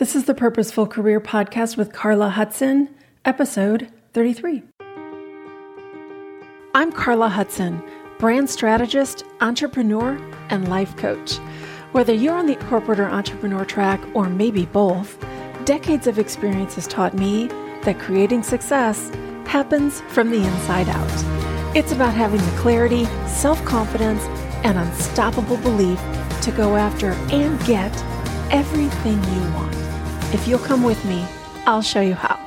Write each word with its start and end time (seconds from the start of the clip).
This 0.00 0.16
is 0.16 0.24
the 0.24 0.34
Purposeful 0.34 0.86
Career 0.86 1.20
Podcast 1.20 1.76
with 1.76 1.92
Carla 1.92 2.30
Hudson, 2.30 2.88
episode 3.26 3.92
33. 4.14 4.62
I'm 6.74 6.90
Carla 6.90 7.28
Hudson, 7.28 7.82
brand 8.18 8.48
strategist, 8.48 9.24
entrepreneur, 9.42 10.18
and 10.48 10.68
life 10.68 10.96
coach. 10.96 11.36
Whether 11.92 12.14
you're 12.14 12.32
on 12.34 12.46
the 12.46 12.56
corporate 12.56 12.98
or 12.98 13.10
entrepreneur 13.10 13.62
track, 13.66 14.00
or 14.14 14.30
maybe 14.30 14.64
both, 14.64 15.22
decades 15.66 16.06
of 16.06 16.18
experience 16.18 16.76
has 16.76 16.86
taught 16.86 17.12
me 17.12 17.48
that 17.82 17.98
creating 17.98 18.42
success 18.42 19.10
happens 19.44 20.00
from 20.08 20.30
the 20.30 20.42
inside 20.42 20.88
out. 20.88 21.76
It's 21.76 21.92
about 21.92 22.14
having 22.14 22.40
the 22.40 22.58
clarity, 22.58 23.04
self 23.26 23.62
confidence, 23.66 24.24
and 24.64 24.78
unstoppable 24.78 25.58
belief 25.58 26.00
to 26.40 26.50
go 26.52 26.76
after 26.76 27.10
and 27.30 27.62
get 27.66 27.94
everything 28.50 29.22
you 29.34 29.52
want. 29.52 29.79
If 30.32 30.46
you'll 30.46 30.60
come 30.60 30.84
with 30.84 31.04
me, 31.04 31.26
I'll 31.66 31.82
show 31.82 32.00
you 32.00 32.14
how. 32.14 32.38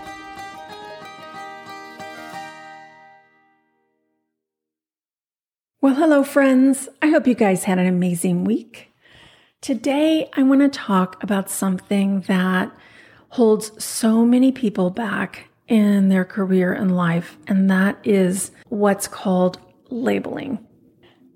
Well, 5.82 5.96
hello, 5.96 6.24
friends. 6.24 6.88
I 7.02 7.08
hope 7.08 7.28
you 7.28 7.36
guys 7.36 7.66
had 7.66 7.80
an 7.80 7.86
amazing 7.86 8.46
week. 8.46 8.94
Today, 9.60 10.30
I 10.32 10.44
want 10.44 10.62
to 10.62 10.70
talk 10.70 11.22
about 11.22 11.50
something 11.50 12.22
that 12.22 12.72
holds 13.28 13.84
so 13.84 14.26
many 14.26 14.54
people 14.54 14.90
back 14.90 15.50
in 15.68 16.08
their 16.08 16.24
career 16.24 16.72
and 16.72 16.96
life, 16.96 17.38
and 17.48 17.70
that 17.70 17.98
is 18.06 18.52
what's 18.70 19.10
called 19.10 19.60
labeling. 19.90 20.66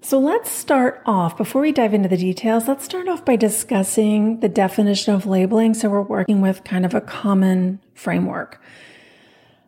So 0.07 0.19
let's 0.19 0.49
start 0.49 1.01
off, 1.05 1.35
before 1.35 1.61
we 1.63 1.73
dive 1.73 1.93
into 1.93 2.07
the 2.07 2.15
details, 2.15 2.65
let's 2.65 2.85
start 2.85 3.09
off 3.09 3.25
by 3.25 3.35
discussing 3.35 4.39
the 4.39 4.47
definition 4.47 5.13
of 5.13 5.25
labeling. 5.25 5.73
So 5.73 5.89
we're 5.89 6.01
working 6.01 6.39
with 6.39 6.63
kind 6.63 6.85
of 6.85 6.93
a 6.93 7.01
common 7.01 7.81
framework. 7.93 8.61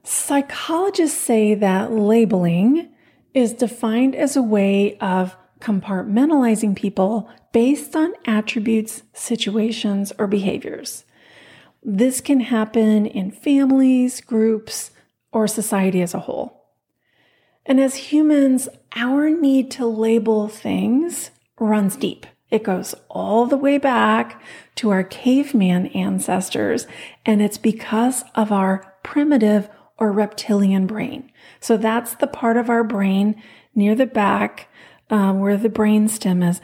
Psychologists 0.03 1.19
say 1.19 1.55
that 1.55 1.91
labeling 1.91 2.87
is 3.33 3.51
defined 3.51 4.15
as 4.15 4.37
a 4.37 4.41
way 4.41 4.97
of 4.99 5.35
compartmentalizing 5.59 6.73
people 6.73 7.29
based 7.51 7.93
on 7.93 8.13
attributes, 8.23 9.03
situations, 9.11 10.13
or 10.17 10.25
behaviors. 10.25 11.03
This 11.83 12.21
can 12.21 12.39
happen 12.39 13.05
in 13.05 13.31
families, 13.31 14.21
groups, 14.21 14.91
or 15.33 15.49
society 15.49 16.01
as 16.01 16.13
a 16.13 16.19
whole. 16.19 16.58
And 17.65 17.79
as 17.79 17.95
humans, 17.95 18.67
our 18.95 19.29
need 19.29 19.71
to 19.71 19.85
label 19.85 20.47
things 20.47 21.31
runs 21.59 21.95
deep. 21.95 22.25
It 22.49 22.63
goes 22.63 22.95
all 23.09 23.45
the 23.45 23.57
way 23.57 23.77
back 23.77 24.41
to 24.75 24.89
our 24.89 25.03
caveman 25.03 25.87
ancestors, 25.87 26.87
and 27.25 27.41
it's 27.41 27.59
because 27.59 28.23
of 28.33 28.51
our 28.51 28.95
primitive 29.03 29.69
or 29.97 30.11
reptilian 30.11 30.87
brain. 30.87 31.31
So 31.59 31.77
that's 31.77 32.15
the 32.15 32.27
part 32.27 32.57
of 32.57 32.69
our 32.69 32.83
brain 32.83 33.41
near 33.75 33.93
the 33.93 34.07
back 34.07 34.69
um, 35.09 35.39
where 35.39 35.57
the 35.57 35.69
brain 35.69 36.07
stem 36.07 36.41
is 36.41 36.61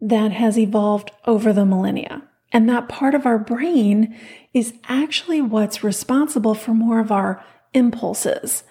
that 0.00 0.32
has 0.32 0.58
evolved 0.58 1.10
over 1.26 1.52
the 1.52 1.64
millennia. 1.64 2.22
And 2.52 2.68
that 2.68 2.88
part 2.88 3.14
of 3.14 3.26
our 3.26 3.38
brain 3.38 4.16
is 4.52 4.74
actually 4.88 5.40
what's 5.40 5.82
responsible 5.82 6.54
for 6.54 6.72
more 6.74 7.00
of 7.00 7.10
our 7.10 7.44
impulses 7.72 8.62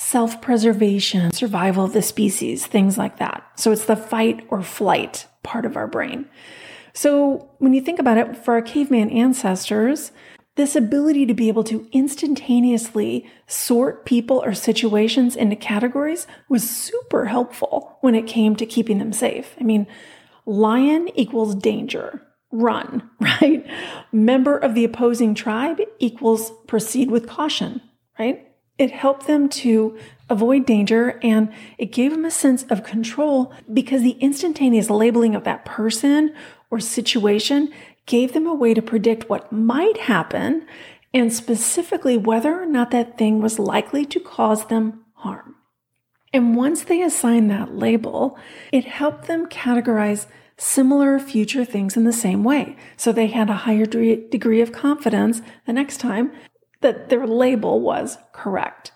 self 0.00 0.40
preservation, 0.40 1.30
survival 1.30 1.84
of 1.84 1.92
the 1.92 2.00
species, 2.00 2.66
things 2.66 2.96
like 2.96 3.18
that. 3.18 3.44
So 3.56 3.70
it's 3.70 3.84
the 3.84 3.96
fight 3.96 4.46
or 4.48 4.62
flight 4.62 5.26
part 5.42 5.66
of 5.66 5.76
our 5.76 5.86
brain. 5.86 6.26
So 6.94 7.50
when 7.58 7.74
you 7.74 7.82
think 7.82 7.98
about 7.98 8.16
it, 8.16 8.34
for 8.34 8.54
our 8.54 8.62
caveman 8.62 9.10
ancestors, 9.10 10.10
this 10.56 10.74
ability 10.74 11.26
to 11.26 11.34
be 11.34 11.48
able 11.48 11.64
to 11.64 11.86
instantaneously 11.92 13.26
sort 13.46 14.06
people 14.06 14.42
or 14.42 14.54
situations 14.54 15.36
into 15.36 15.54
categories 15.54 16.26
was 16.48 16.68
super 16.68 17.26
helpful 17.26 17.98
when 18.00 18.14
it 18.14 18.26
came 18.26 18.56
to 18.56 18.64
keeping 18.64 18.98
them 18.98 19.12
safe. 19.12 19.54
I 19.60 19.64
mean, 19.64 19.86
lion 20.46 21.10
equals 21.14 21.54
danger, 21.54 22.26
run, 22.50 23.08
right? 23.20 23.66
Member 24.12 24.56
of 24.56 24.74
the 24.74 24.84
opposing 24.84 25.34
tribe 25.34 25.78
equals 25.98 26.52
proceed 26.66 27.10
with 27.10 27.28
caution, 27.28 27.82
right? 28.18 28.49
It 28.80 28.92
helped 28.92 29.26
them 29.26 29.50
to 29.50 29.98
avoid 30.30 30.64
danger 30.64 31.20
and 31.22 31.52
it 31.76 31.92
gave 31.92 32.12
them 32.12 32.24
a 32.24 32.30
sense 32.30 32.62
of 32.70 32.82
control 32.82 33.52
because 33.70 34.00
the 34.00 34.16
instantaneous 34.20 34.88
labeling 34.88 35.34
of 35.34 35.44
that 35.44 35.66
person 35.66 36.34
or 36.70 36.80
situation 36.80 37.74
gave 38.06 38.32
them 38.32 38.46
a 38.46 38.54
way 38.54 38.72
to 38.72 38.80
predict 38.80 39.28
what 39.28 39.52
might 39.52 39.98
happen 39.98 40.66
and 41.12 41.30
specifically 41.30 42.16
whether 42.16 42.58
or 42.58 42.64
not 42.64 42.90
that 42.90 43.18
thing 43.18 43.42
was 43.42 43.58
likely 43.58 44.06
to 44.06 44.18
cause 44.18 44.68
them 44.68 45.04
harm. 45.16 45.56
And 46.32 46.56
once 46.56 46.84
they 46.84 47.02
assigned 47.02 47.50
that 47.50 47.76
label, 47.76 48.38
it 48.72 48.86
helped 48.86 49.26
them 49.26 49.46
categorize 49.46 50.26
similar 50.56 51.18
future 51.18 51.66
things 51.66 51.98
in 51.98 52.04
the 52.04 52.14
same 52.14 52.44
way. 52.44 52.78
So 52.96 53.12
they 53.12 53.26
had 53.26 53.50
a 53.50 53.64
higher 53.68 53.84
degree 53.84 54.62
of 54.62 54.72
confidence 54.72 55.42
the 55.66 55.74
next 55.74 55.98
time 55.98 56.32
that 56.80 57.08
their 57.08 57.26
label 57.26 57.80
was 57.80 58.18
correct, 58.32 58.92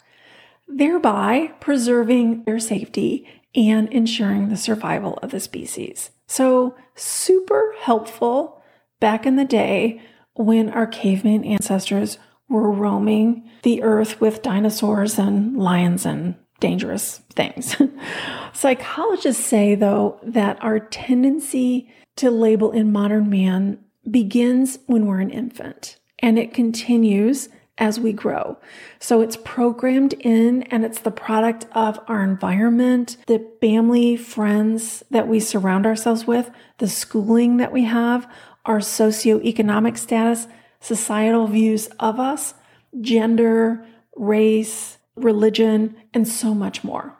thereby 0.68 1.52
preserving 1.60 2.44
their 2.44 2.58
safety 2.58 3.26
and 3.54 3.88
ensuring 3.92 4.48
the 4.48 4.56
survival 4.56 5.18
of 5.22 5.30
the 5.30 5.40
species. 5.40 6.10
So, 6.26 6.74
super 6.94 7.74
helpful 7.80 8.62
back 9.00 9.26
in 9.26 9.36
the 9.36 9.44
day 9.44 10.00
when 10.34 10.70
our 10.70 10.86
caveman 10.86 11.44
ancestors 11.44 12.18
were 12.48 12.70
roaming 12.70 13.48
the 13.62 13.82
earth 13.82 14.20
with 14.20 14.42
dinosaurs 14.42 15.18
and 15.18 15.56
lions 15.56 16.04
and 16.04 16.34
dangerous 16.60 17.18
things. 17.34 17.76
Psychologists 18.52 19.44
say, 19.44 19.74
though, 19.74 20.18
that 20.22 20.62
our 20.62 20.80
tendency 20.80 21.92
to 22.16 22.30
label 22.30 22.70
in 22.70 22.92
modern 22.92 23.28
man 23.28 23.78
begins 24.10 24.78
when 24.86 25.06
we're 25.06 25.20
an 25.20 25.30
infant 25.30 25.98
and 26.18 26.38
it 26.38 26.54
continues 26.54 27.48
as 27.78 27.98
we 27.98 28.12
grow. 28.12 28.56
So 29.00 29.20
it's 29.20 29.36
programmed 29.36 30.12
in 30.14 30.62
and 30.64 30.84
it's 30.84 31.00
the 31.00 31.10
product 31.10 31.66
of 31.72 31.98
our 32.06 32.22
environment, 32.22 33.16
the 33.26 33.44
family, 33.60 34.16
friends 34.16 35.02
that 35.10 35.26
we 35.26 35.40
surround 35.40 35.86
ourselves 35.86 36.26
with, 36.26 36.50
the 36.78 36.88
schooling 36.88 37.56
that 37.56 37.72
we 37.72 37.84
have, 37.84 38.30
our 38.64 38.78
socioeconomic 38.78 39.98
status, 39.98 40.46
societal 40.80 41.46
views 41.46 41.88
of 41.98 42.20
us, 42.20 42.54
gender, 43.00 43.84
race, 44.16 44.98
religion, 45.16 45.96
and 46.12 46.28
so 46.28 46.54
much 46.54 46.84
more. 46.84 47.16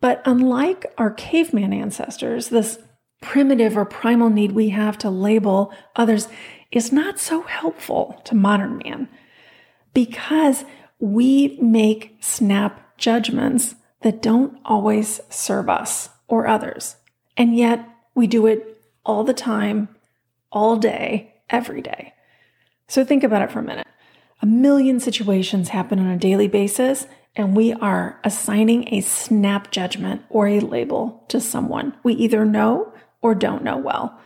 But 0.00 0.22
unlike 0.24 0.92
our 0.98 1.10
caveman 1.10 1.72
ancestors, 1.72 2.48
this 2.48 2.78
primitive 3.20 3.76
or 3.76 3.84
primal 3.84 4.30
need 4.30 4.52
we 4.52 4.70
have 4.70 4.98
to 4.98 5.10
label 5.10 5.72
others 5.96 6.28
is 6.72 6.92
not 6.92 7.18
so 7.18 7.42
helpful 7.42 8.20
to 8.24 8.34
modern 8.34 8.78
man 8.78 9.08
because 9.94 10.64
we 10.98 11.58
make 11.60 12.16
snap 12.20 12.96
judgments 12.96 13.74
that 14.02 14.22
don't 14.22 14.58
always 14.64 15.20
serve 15.28 15.68
us 15.68 16.10
or 16.28 16.46
others. 16.46 16.96
And 17.36 17.56
yet 17.56 17.88
we 18.14 18.26
do 18.26 18.46
it 18.46 18.80
all 19.04 19.24
the 19.24 19.34
time, 19.34 19.88
all 20.50 20.76
day, 20.76 21.34
every 21.50 21.82
day. 21.82 22.14
So 22.88 23.04
think 23.04 23.24
about 23.24 23.42
it 23.42 23.50
for 23.50 23.60
a 23.60 23.64
minute. 23.64 23.86
A 24.42 24.46
million 24.46 25.00
situations 25.00 25.68
happen 25.68 25.98
on 25.98 26.06
a 26.06 26.18
daily 26.18 26.48
basis, 26.48 27.06
and 27.36 27.56
we 27.56 27.72
are 27.72 28.20
assigning 28.24 28.92
a 28.92 29.00
snap 29.00 29.70
judgment 29.70 30.22
or 30.28 30.48
a 30.48 30.60
label 30.60 31.24
to 31.28 31.40
someone 31.40 31.94
we 32.02 32.14
either 32.14 32.44
know 32.44 32.92
or 33.22 33.34
don't 33.34 33.64
know 33.64 33.76
well. 33.76 34.18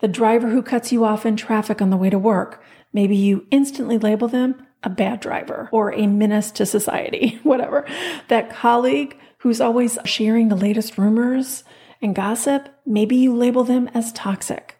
The 0.00 0.08
driver 0.08 0.50
who 0.50 0.62
cuts 0.62 0.92
you 0.92 1.04
off 1.04 1.26
in 1.26 1.36
traffic 1.36 1.82
on 1.82 1.90
the 1.90 1.96
way 1.96 2.08
to 2.08 2.18
work, 2.18 2.62
maybe 2.92 3.16
you 3.16 3.46
instantly 3.50 3.98
label 3.98 4.28
them 4.28 4.64
a 4.82 4.90
bad 4.90 5.20
driver 5.20 5.68
or 5.72 5.92
a 5.92 6.06
menace 6.06 6.50
to 6.52 6.66
society, 6.66 7.38
whatever. 7.42 7.86
That 8.28 8.50
colleague 8.50 9.18
who's 9.38 9.60
always 9.60 9.98
sharing 10.04 10.48
the 10.48 10.56
latest 10.56 10.98
rumors 10.98 11.64
and 12.00 12.14
gossip, 12.14 12.68
maybe 12.86 13.16
you 13.16 13.34
label 13.34 13.64
them 13.64 13.88
as 13.94 14.12
toxic. 14.12 14.76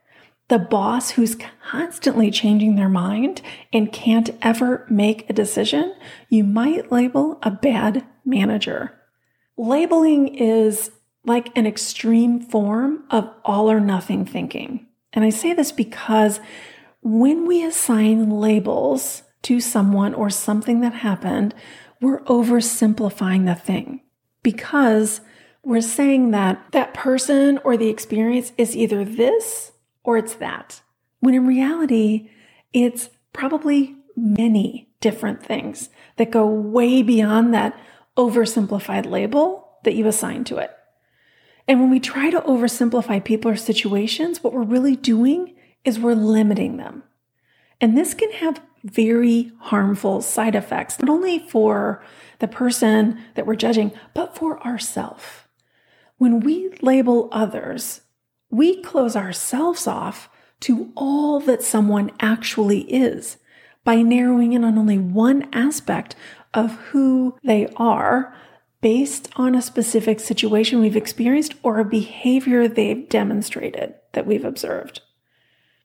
The 0.48 0.58
boss 0.58 1.10
who's 1.10 1.36
constantly 1.70 2.30
changing 2.30 2.76
their 2.76 2.88
mind 2.88 3.42
and 3.72 3.92
can't 3.92 4.30
ever 4.40 4.86
make 4.88 5.28
a 5.28 5.34
decision, 5.34 5.94
you 6.30 6.42
might 6.42 6.90
label 6.90 7.38
a 7.42 7.50
bad 7.50 8.06
manager. 8.24 8.98
Labeling 9.58 10.28
is 10.28 10.90
like 11.26 11.56
an 11.56 11.66
extreme 11.66 12.40
form 12.40 13.04
of 13.10 13.28
all 13.44 13.70
or 13.70 13.80
nothing 13.80 14.24
thinking. 14.24 14.86
And 15.12 15.24
I 15.24 15.30
say 15.30 15.52
this 15.52 15.72
because 15.72 16.40
when 17.02 17.46
we 17.46 17.62
assign 17.62 18.30
labels 18.30 19.22
to 19.48 19.60
someone 19.60 20.12
or 20.12 20.28
something 20.28 20.80
that 20.80 20.92
happened, 20.92 21.54
we're 22.02 22.20
oversimplifying 22.24 23.46
the 23.46 23.54
thing 23.54 24.02
because 24.42 25.22
we're 25.62 25.80
saying 25.80 26.32
that 26.32 26.62
that 26.72 26.92
person 26.92 27.58
or 27.64 27.74
the 27.74 27.88
experience 27.88 28.52
is 28.58 28.76
either 28.76 29.06
this 29.06 29.72
or 30.04 30.18
it's 30.18 30.34
that. 30.34 30.82
When 31.20 31.32
in 31.32 31.46
reality, 31.46 32.28
it's 32.74 33.08
probably 33.32 33.96
many 34.14 34.90
different 35.00 35.42
things 35.42 35.88
that 36.16 36.30
go 36.30 36.46
way 36.46 37.02
beyond 37.02 37.54
that 37.54 37.74
oversimplified 38.18 39.06
label 39.06 39.78
that 39.84 39.94
you 39.94 40.06
assign 40.06 40.44
to 40.44 40.58
it. 40.58 40.76
And 41.66 41.80
when 41.80 41.88
we 41.88 42.00
try 42.00 42.28
to 42.28 42.42
oversimplify 42.42 43.24
people 43.24 43.50
or 43.50 43.56
situations, 43.56 44.44
what 44.44 44.52
we're 44.52 44.62
really 44.62 44.94
doing 44.94 45.54
is 45.86 45.98
we're 45.98 46.12
limiting 46.12 46.76
them. 46.76 47.04
And 47.80 47.96
this 47.96 48.12
can 48.12 48.32
have 48.32 48.60
very 48.84 49.52
harmful 49.58 50.22
side 50.22 50.54
effects, 50.54 50.98
not 51.00 51.08
only 51.08 51.38
for 51.38 52.02
the 52.38 52.48
person 52.48 53.20
that 53.34 53.46
we're 53.46 53.56
judging, 53.56 53.92
but 54.14 54.36
for 54.36 54.64
ourselves. 54.66 55.24
When 56.18 56.40
we 56.40 56.70
label 56.80 57.28
others, 57.32 58.02
we 58.50 58.82
close 58.82 59.16
ourselves 59.16 59.86
off 59.86 60.28
to 60.60 60.92
all 60.96 61.40
that 61.40 61.62
someone 61.62 62.10
actually 62.20 62.80
is 62.92 63.36
by 63.84 64.02
narrowing 64.02 64.52
in 64.52 64.64
on 64.64 64.76
only 64.76 64.98
one 64.98 65.48
aspect 65.52 66.16
of 66.54 66.72
who 66.90 67.36
they 67.44 67.68
are 67.76 68.34
based 68.80 69.28
on 69.36 69.54
a 69.54 69.62
specific 69.62 70.20
situation 70.20 70.80
we've 70.80 70.96
experienced 70.96 71.54
or 71.62 71.78
a 71.78 71.84
behavior 71.84 72.68
they've 72.68 73.08
demonstrated 73.08 73.94
that 74.12 74.26
we've 74.26 74.44
observed. 74.44 75.00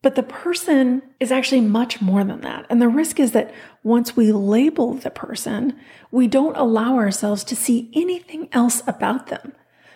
But 0.03 0.15
the 0.15 0.21
person 0.21 1.01
is 1.21 1.31
actually 1.31 1.61
much 1.61 2.01
more 2.01 2.23
than 2.25 2.41
that. 2.41 2.67
And 2.69 2.81
the 2.81 2.89
risk 2.89 3.19
is 3.21 3.31
that 3.31 3.53
once 3.83 4.15
we 4.15 4.33
label 4.33 4.93
the 4.93 5.09
person, 5.09 5.79
we 6.11 6.27
don't 6.27 6.57
allow 6.57 6.97
ourselves 6.97 7.43
to 7.45 7.55
see 7.55 7.89
anything 7.93 8.49
else 8.51 8.83
about 8.85 9.27
them. 9.27 9.53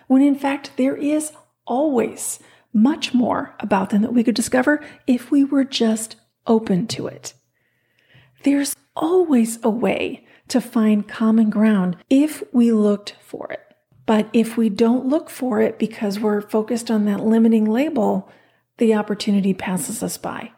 When 0.08 0.22
in 0.22 0.34
fact, 0.34 0.72
there 0.78 0.96
is 0.96 1.32
always 1.66 2.40
much 2.72 3.12
more 3.12 3.54
about 3.60 3.90
them 3.90 4.00
that 4.00 4.14
we 4.14 4.24
could 4.24 4.34
discover 4.34 4.82
if 5.06 5.30
we 5.30 5.44
were 5.44 5.64
just 5.64 6.16
open 6.46 6.86
to 6.86 7.06
it. 7.06 7.34
There's 8.44 8.74
always 8.96 9.58
a 9.62 9.70
way 9.70 10.26
to 10.48 10.62
find 10.62 11.06
common 11.06 11.50
ground 11.50 11.98
if 12.08 12.42
we 12.50 12.72
looked 12.72 13.14
for 13.20 13.52
it. 13.52 13.60
But 14.06 14.30
if 14.32 14.56
we 14.56 14.70
don't 14.70 15.06
look 15.06 15.28
for 15.28 15.60
it 15.60 15.78
because 15.78 16.18
we're 16.18 16.40
focused 16.40 16.90
on 16.90 17.04
that 17.04 17.26
limiting 17.26 17.66
label, 17.66 18.30
the 18.78 18.94
opportunity 18.94 19.54
passes 19.54 20.02
us 20.02 20.16
by. 20.16 20.52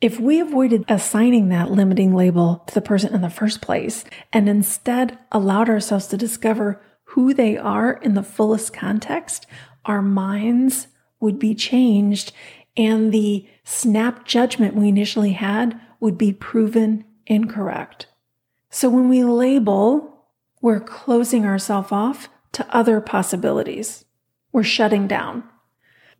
If 0.00 0.20
we 0.20 0.40
avoided 0.40 0.84
assigning 0.88 1.48
that 1.48 1.70
limiting 1.70 2.14
label 2.14 2.62
to 2.66 2.74
the 2.74 2.82
person 2.82 3.14
in 3.14 3.22
the 3.22 3.30
first 3.30 3.62
place 3.62 4.04
and 4.32 4.48
instead 4.48 5.18
allowed 5.32 5.70
ourselves 5.70 6.06
to 6.08 6.18
discover 6.18 6.82
who 7.10 7.32
they 7.32 7.56
are 7.56 7.94
in 7.94 8.14
the 8.14 8.22
fullest 8.22 8.74
context, 8.74 9.46
our 9.86 10.02
minds 10.02 10.88
would 11.18 11.38
be 11.38 11.54
changed 11.54 12.32
and 12.76 13.10
the 13.10 13.48
snap 13.64 14.26
judgment 14.26 14.74
we 14.74 14.88
initially 14.88 15.32
had 15.32 15.80
would 15.98 16.18
be 16.18 16.32
proven 16.32 17.04
incorrect. 17.26 18.06
So 18.68 18.90
when 18.90 19.08
we 19.08 19.24
label, 19.24 20.26
we're 20.60 20.80
closing 20.80 21.46
ourselves 21.46 21.90
off 21.90 22.28
to 22.52 22.66
other 22.74 23.00
possibilities. 23.00 24.04
We're 24.52 24.62
shutting 24.62 25.06
down 25.06 25.44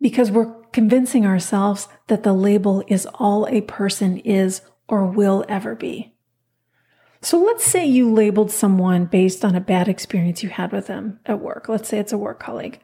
because 0.00 0.31
we're 0.31 0.53
convincing 0.72 1.26
ourselves 1.26 1.88
that 2.08 2.22
the 2.22 2.32
label 2.32 2.82
is 2.88 3.06
all 3.14 3.46
a 3.48 3.60
person 3.62 4.18
is 4.18 4.60
or 4.88 5.06
will 5.06 5.44
ever 5.48 5.74
be. 5.74 6.14
So 7.20 7.38
let's 7.38 7.64
say 7.64 7.84
you 7.84 8.12
labeled 8.12 8.50
someone 8.50 9.06
based 9.06 9.44
on 9.44 9.56
a 9.56 9.60
bad 9.60 9.88
experience 9.88 10.42
you 10.42 10.48
had 10.48 10.72
with 10.72 10.86
them 10.86 11.18
at 11.26 11.40
work. 11.40 11.68
Let's 11.68 11.88
say 11.88 11.98
it's 11.98 12.12
a 12.12 12.18
work 12.18 12.38
colleague. 12.38 12.78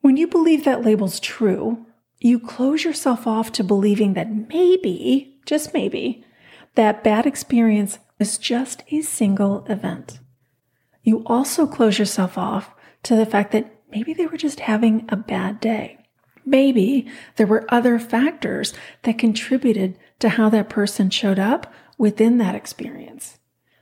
When 0.00 0.16
you 0.16 0.26
believe 0.26 0.64
that 0.64 0.84
label's 0.84 1.18
true, 1.20 1.86
you 2.18 2.38
close 2.38 2.84
yourself 2.84 3.26
off 3.26 3.52
to 3.52 3.64
believing 3.64 4.14
that 4.14 4.48
maybe, 4.48 5.38
just 5.46 5.72
maybe, 5.72 6.24
that 6.74 7.04
bad 7.04 7.26
experience 7.26 7.98
is 8.18 8.38
just 8.38 8.82
a 8.90 9.00
single 9.02 9.64
event. 9.66 10.20
You 11.02 11.22
also 11.24 11.66
close 11.66 11.98
yourself 11.98 12.36
off 12.36 12.74
to 13.04 13.14
the 13.14 13.26
fact 13.26 13.52
that 13.52 13.80
maybe 13.90 14.12
they 14.12 14.26
were 14.26 14.36
just 14.36 14.60
having 14.60 15.06
a 15.08 15.16
bad 15.16 15.60
day. 15.60 16.05
Maybe 16.46 17.06
there 17.36 17.46
were 17.46 17.66
other 17.68 17.98
factors 17.98 18.72
that 19.02 19.18
contributed 19.18 19.98
to 20.20 20.30
how 20.30 20.48
that 20.50 20.70
person 20.70 21.10
showed 21.10 21.38
up 21.38 21.72
within 21.98 22.38
that 22.38 22.54
experience. 22.54 23.38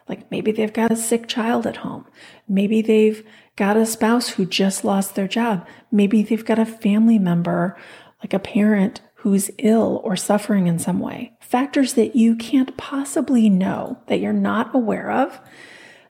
Like 0.08 0.30
maybe 0.30 0.50
they've 0.50 0.72
got 0.72 0.90
a 0.90 0.96
sick 0.96 1.28
child 1.28 1.66
at 1.66 1.78
home. 1.78 2.06
Maybe 2.48 2.82
they've 2.82 3.24
got 3.56 3.76
a 3.76 3.86
spouse 3.86 4.30
who 4.30 4.46
just 4.46 4.84
lost 4.84 5.14
their 5.14 5.28
job. 5.28 5.66
Maybe 5.92 6.22
they've 6.22 6.44
got 6.44 6.58
a 6.58 6.66
family 6.66 7.18
member, 7.18 7.76
like 8.22 8.34
a 8.34 8.38
parent 8.38 9.00
who's 9.16 9.50
ill 9.58 10.00
or 10.02 10.16
suffering 10.16 10.66
in 10.66 10.78
some 10.78 10.98
way 10.98 11.34
factors 11.54 11.92
that 11.94 12.16
you 12.16 12.34
can't 12.34 12.76
possibly 12.76 13.48
know, 13.48 13.96
that 14.08 14.18
you're 14.18 14.32
not 14.32 14.74
aware 14.74 15.10
of, 15.10 15.40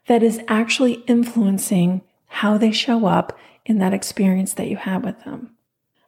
that 0.06 0.22
is 0.22 0.40
actually 0.48 0.94
influencing 1.06 2.00
how 2.26 2.56
they 2.56 2.72
show 2.72 3.04
up 3.04 3.38
in 3.66 3.78
that 3.78 3.92
experience 3.92 4.54
that 4.54 4.68
you 4.68 4.76
have 4.76 5.04
with 5.04 5.22
them. 5.24 5.53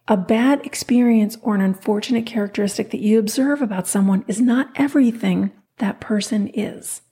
A 0.08 0.17
bad 0.17 0.64
experience 0.64 1.37
or 1.43 1.55
an 1.55 1.61
unfortunate 1.61 2.26
characteristic 2.26 2.91
that 2.91 3.00
you 3.00 3.19
observe 3.19 3.61
about 3.61 3.88
someone 3.88 4.25
is 4.29 4.41
not 4.41 4.70
everything 4.76 5.50
that 5.79 6.00
person 6.00 6.49
is. 6.49 7.03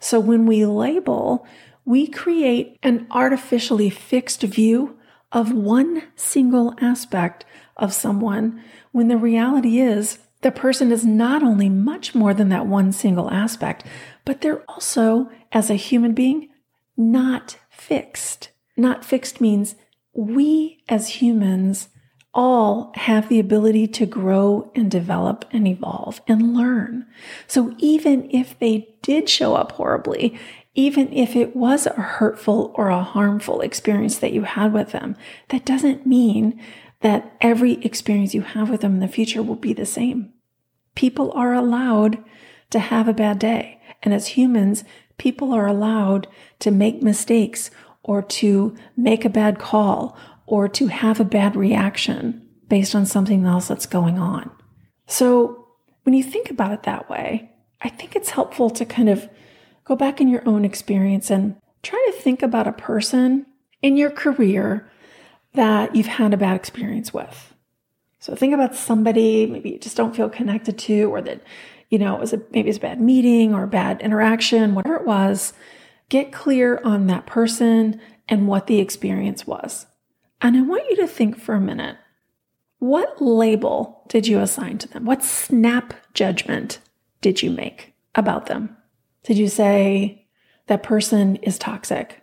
So 0.00 0.20
when 0.20 0.44
we 0.44 0.66
label, 0.66 1.46
we 1.84 2.06
create 2.06 2.78
an 2.82 3.06
artificially 3.10 3.88
fixed 3.88 4.42
view 4.42 4.98
of 5.32 5.52
one 5.52 6.02
single 6.14 6.74
aspect 6.80 7.44
of 7.76 7.94
someone 7.94 8.62
when 8.92 9.08
the 9.08 9.16
reality 9.16 9.78
is 9.78 10.18
the 10.42 10.50
person 10.50 10.92
is 10.92 11.04
not 11.04 11.42
only 11.42 11.68
much 11.68 12.14
more 12.14 12.34
than 12.34 12.50
that 12.50 12.66
one 12.66 12.92
single 12.92 13.30
aspect, 13.30 13.84
but 14.24 14.42
they're 14.42 14.62
also, 14.70 15.30
as 15.52 15.70
a 15.70 15.74
human 15.74 16.12
being, 16.12 16.50
not 16.96 17.56
fixed. 17.70 18.50
Not 18.76 19.04
fixed 19.04 19.40
means 19.40 19.74
we 20.12 20.82
as 20.88 21.08
humans 21.08 21.88
all 22.36 22.92
have 22.96 23.30
the 23.30 23.40
ability 23.40 23.88
to 23.88 24.04
grow 24.04 24.70
and 24.74 24.90
develop 24.90 25.46
and 25.52 25.66
evolve 25.66 26.20
and 26.28 26.54
learn. 26.54 27.06
So 27.46 27.74
even 27.78 28.30
if 28.30 28.56
they 28.58 28.94
did 29.00 29.30
show 29.30 29.54
up 29.54 29.72
horribly, 29.72 30.38
even 30.74 31.10
if 31.14 31.34
it 31.34 31.56
was 31.56 31.86
a 31.86 31.94
hurtful 31.94 32.72
or 32.74 32.90
a 32.90 33.02
harmful 33.02 33.62
experience 33.62 34.18
that 34.18 34.34
you 34.34 34.42
had 34.42 34.74
with 34.74 34.92
them, 34.92 35.16
that 35.48 35.64
doesn't 35.64 36.06
mean 36.06 36.60
that 37.00 37.34
every 37.40 37.82
experience 37.82 38.34
you 38.34 38.42
have 38.42 38.68
with 38.68 38.82
them 38.82 38.94
in 38.94 39.00
the 39.00 39.08
future 39.08 39.42
will 39.42 39.56
be 39.56 39.72
the 39.72 39.86
same. 39.86 40.30
People 40.94 41.32
are 41.32 41.54
allowed 41.54 42.22
to 42.68 42.78
have 42.78 43.08
a 43.08 43.14
bad 43.14 43.38
day. 43.38 43.80
And 44.02 44.12
as 44.12 44.28
humans, 44.28 44.84
people 45.16 45.54
are 45.54 45.66
allowed 45.66 46.26
to 46.58 46.70
make 46.70 47.02
mistakes 47.02 47.70
or 48.02 48.20
to 48.20 48.76
make 48.94 49.24
a 49.24 49.30
bad 49.30 49.58
call 49.58 50.16
or 50.46 50.68
to 50.68 50.86
have 50.86 51.20
a 51.20 51.24
bad 51.24 51.56
reaction 51.56 52.46
based 52.68 52.94
on 52.94 53.06
something 53.06 53.44
else 53.44 53.68
that's 53.68 53.86
going 53.86 54.18
on. 54.18 54.50
So 55.06 55.66
when 56.04 56.14
you 56.14 56.22
think 56.22 56.50
about 56.50 56.72
it 56.72 56.84
that 56.84 57.10
way, 57.10 57.50
I 57.82 57.88
think 57.88 58.16
it's 58.16 58.30
helpful 58.30 58.70
to 58.70 58.84
kind 58.84 59.08
of 59.08 59.28
go 59.84 59.96
back 59.96 60.20
in 60.20 60.28
your 60.28 60.46
own 60.48 60.64
experience 60.64 61.30
and 61.30 61.56
try 61.82 62.04
to 62.10 62.20
think 62.20 62.42
about 62.42 62.66
a 62.66 62.72
person 62.72 63.46
in 63.82 63.96
your 63.96 64.10
career 64.10 64.90
that 65.54 65.94
you've 65.94 66.06
had 66.06 66.34
a 66.34 66.36
bad 66.36 66.56
experience 66.56 67.12
with. 67.14 67.54
So 68.18 68.34
think 68.34 68.54
about 68.54 68.74
somebody 68.74 69.46
maybe 69.46 69.70
you 69.70 69.78
just 69.78 69.96
don't 69.96 70.16
feel 70.16 70.28
connected 70.28 70.78
to, 70.78 71.04
or 71.04 71.22
that, 71.22 71.42
you 71.90 71.98
know, 71.98 72.16
it 72.16 72.20
was 72.20 72.32
a, 72.32 72.42
maybe 72.50 72.68
it's 72.68 72.78
a 72.78 72.80
bad 72.80 73.00
meeting 73.00 73.54
or 73.54 73.64
a 73.64 73.68
bad 73.68 74.00
interaction, 74.00 74.74
whatever 74.74 74.96
it 74.96 75.06
was. 75.06 75.52
Get 76.08 76.32
clear 76.32 76.80
on 76.84 77.06
that 77.06 77.26
person 77.26 78.00
and 78.28 78.48
what 78.48 78.66
the 78.66 78.80
experience 78.80 79.46
was. 79.46 79.86
And 80.40 80.56
I 80.56 80.62
want 80.62 80.84
you 80.90 80.96
to 80.96 81.06
think 81.06 81.38
for 81.38 81.54
a 81.54 81.60
minute 81.60 81.96
what 82.78 83.22
label 83.22 84.02
did 84.08 84.26
you 84.26 84.38
assign 84.40 84.78
to 84.78 84.88
them? 84.88 85.06
What 85.06 85.24
snap 85.24 85.94
judgment 86.12 86.78
did 87.22 87.42
you 87.42 87.50
make 87.50 87.94
about 88.14 88.46
them? 88.46 88.76
Did 89.24 89.38
you 89.38 89.48
say 89.48 90.26
that 90.66 90.82
person 90.82 91.36
is 91.36 91.58
toxic, 91.58 92.22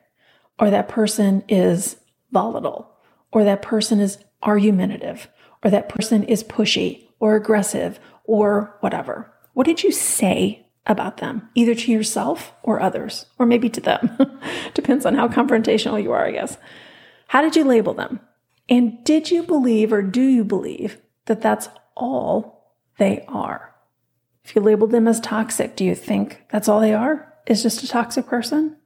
or 0.59 0.69
that 0.69 0.87
person 0.87 1.43
is 1.49 1.97
volatile, 2.31 2.91
or 3.31 3.43
that 3.43 3.61
person 3.61 3.99
is 3.99 4.19
argumentative, 4.43 5.27
or 5.63 5.71
that 5.71 5.89
person 5.89 6.23
is 6.23 6.43
pushy 6.43 7.07
or 7.19 7.35
aggressive 7.35 7.99
or 8.25 8.77
whatever? 8.81 9.33
What 9.53 9.65
did 9.65 9.83
you 9.83 9.91
say 9.91 10.67
about 10.85 11.17
them, 11.17 11.49
either 11.55 11.73
to 11.73 11.91
yourself 11.91 12.53
or 12.61 12.79
others, 12.79 13.25
or 13.39 13.45
maybe 13.45 13.69
to 13.69 13.81
them? 13.81 14.17
Depends 14.73 15.05
on 15.05 15.15
how 15.15 15.27
confrontational 15.27 16.01
you 16.01 16.11
are, 16.11 16.25
I 16.25 16.31
guess. 16.31 16.57
How 17.33 17.41
did 17.41 17.55
you 17.55 17.63
label 17.63 17.95
them? 17.95 18.19
And 18.69 19.03
did 19.03 19.31
you 19.31 19.41
believe 19.41 19.91
or 19.91 20.03
do 20.03 20.21
you 20.21 20.43
believe 20.43 21.01
that 21.25 21.41
that's 21.41 21.67
all 21.97 22.69
they 22.99 23.25
are? 23.27 23.73
If 24.45 24.55
you 24.55 24.61
labeled 24.61 24.91
them 24.91 25.07
as 25.07 25.19
toxic, 25.19 25.75
do 25.75 25.83
you 25.83 25.95
think 25.95 26.43
that's 26.51 26.69
all 26.69 26.79
they 26.79 26.93
are? 26.93 27.33
Is 27.47 27.63
just 27.63 27.81
a 27.81 27.87
toxic 27.87 28.27
person? 28.27 28.77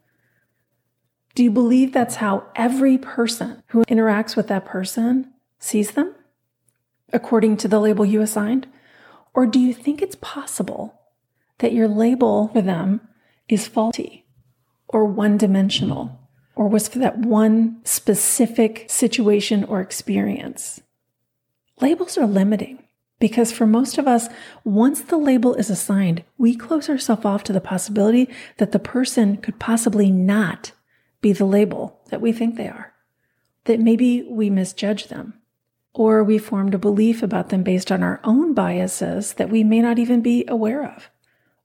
Do 1.35 1.43
you 1.43 1.51
believe 1.51 1.91
that's 1.91 2.15
how 2.15 2.47
every 2.55 2.97
person 2.97 3.63
who 3.67 3.83
interacts 3.83 4.37
with 4.37 4.47
that 4.47 4.63
person 4.63 5.33
sees 5.59 5.91
them? 5.91 6.15
according 7.13 7.57
to 7.57 7.67
the 7.67 7.79
label 7.79 8.05
you 8.05 8.21
assigned? 8.21 8.67
Or 9.33 9.45
do 9.45 9.59
you 9.59 9.73
think 9.73 10.01
it's 10.01 10.17
possible 10.21 11.01
that 11.59 11.73
your 11.73 11.87
label 11.89 12.49
for 12.53 12.61
them 12.61 13.01
is 13.49 13.67
faulty 13.67 14.25
or 14.87 15.05
one 15.05 15.37
dimensional 15.37 16.26
or 16.57 16.67
was 16.67 16.87
for 16.87 16.97
that 16.97 17.19
one 17.19 17.77
specific 17.83 18.87
situation 18.89 19.63
or 19.65 19.79
experience. 19.79 20.81
Labels 21.79 22.17
are 22.17 22.25
limiting 22.25 22.83
because 23.19 23.51
for 23.51 23.67
most 23.67 23.99
of 23.99 24.07
us, 24.07 24.27
once 24.63 25.01
the 25.01 25.17
label 25.17 25.53
is 25.53 25.69
assigned, 25.69 26.23
we 26.35 26.55
close 26.55 26.89
ourselves 26.89 27.25
off 27.25 27.43
to 27.43 27.53
the 27.53 27.61
possibility 27.61 28.27
that 28.57 28.71
the 28.71 28.79
person 28.79 29.37
could 29.37 29.59
possibly 29.59 30.11
not 30.11 30.71
be 31.21 31.31
the 31.31 31.45
label 31.45 31.99
that 32.09 32.21
we 32.21 32.31
think 32.31 32.55
they 32.55 32.67
are, 32.67 32.91
that 33.65 33.79
maybe 33.79 34.23
we 34.23 34.49
misjudge 34.49 35.09
them, 35.09 35.35
or 35.93 36.23
we 36.23 36.39
formed 36.39 36.73
a 36.73 36.79
belief 36.79 37.21
about 37.21 37.49
them 37.49 37.61
based 37.61 37.91
on 37.91 38.01
our 38.01 38.19
own 38.23 38.55
biases 38.55 39.33
that 39.33 39.49
we 39.49 39.63
may 39.63 39.79
not 39.79 39.99
even 39.99 40.21
be 40.21 40.43
aware 40.47 40.83
of, 40.83 41.11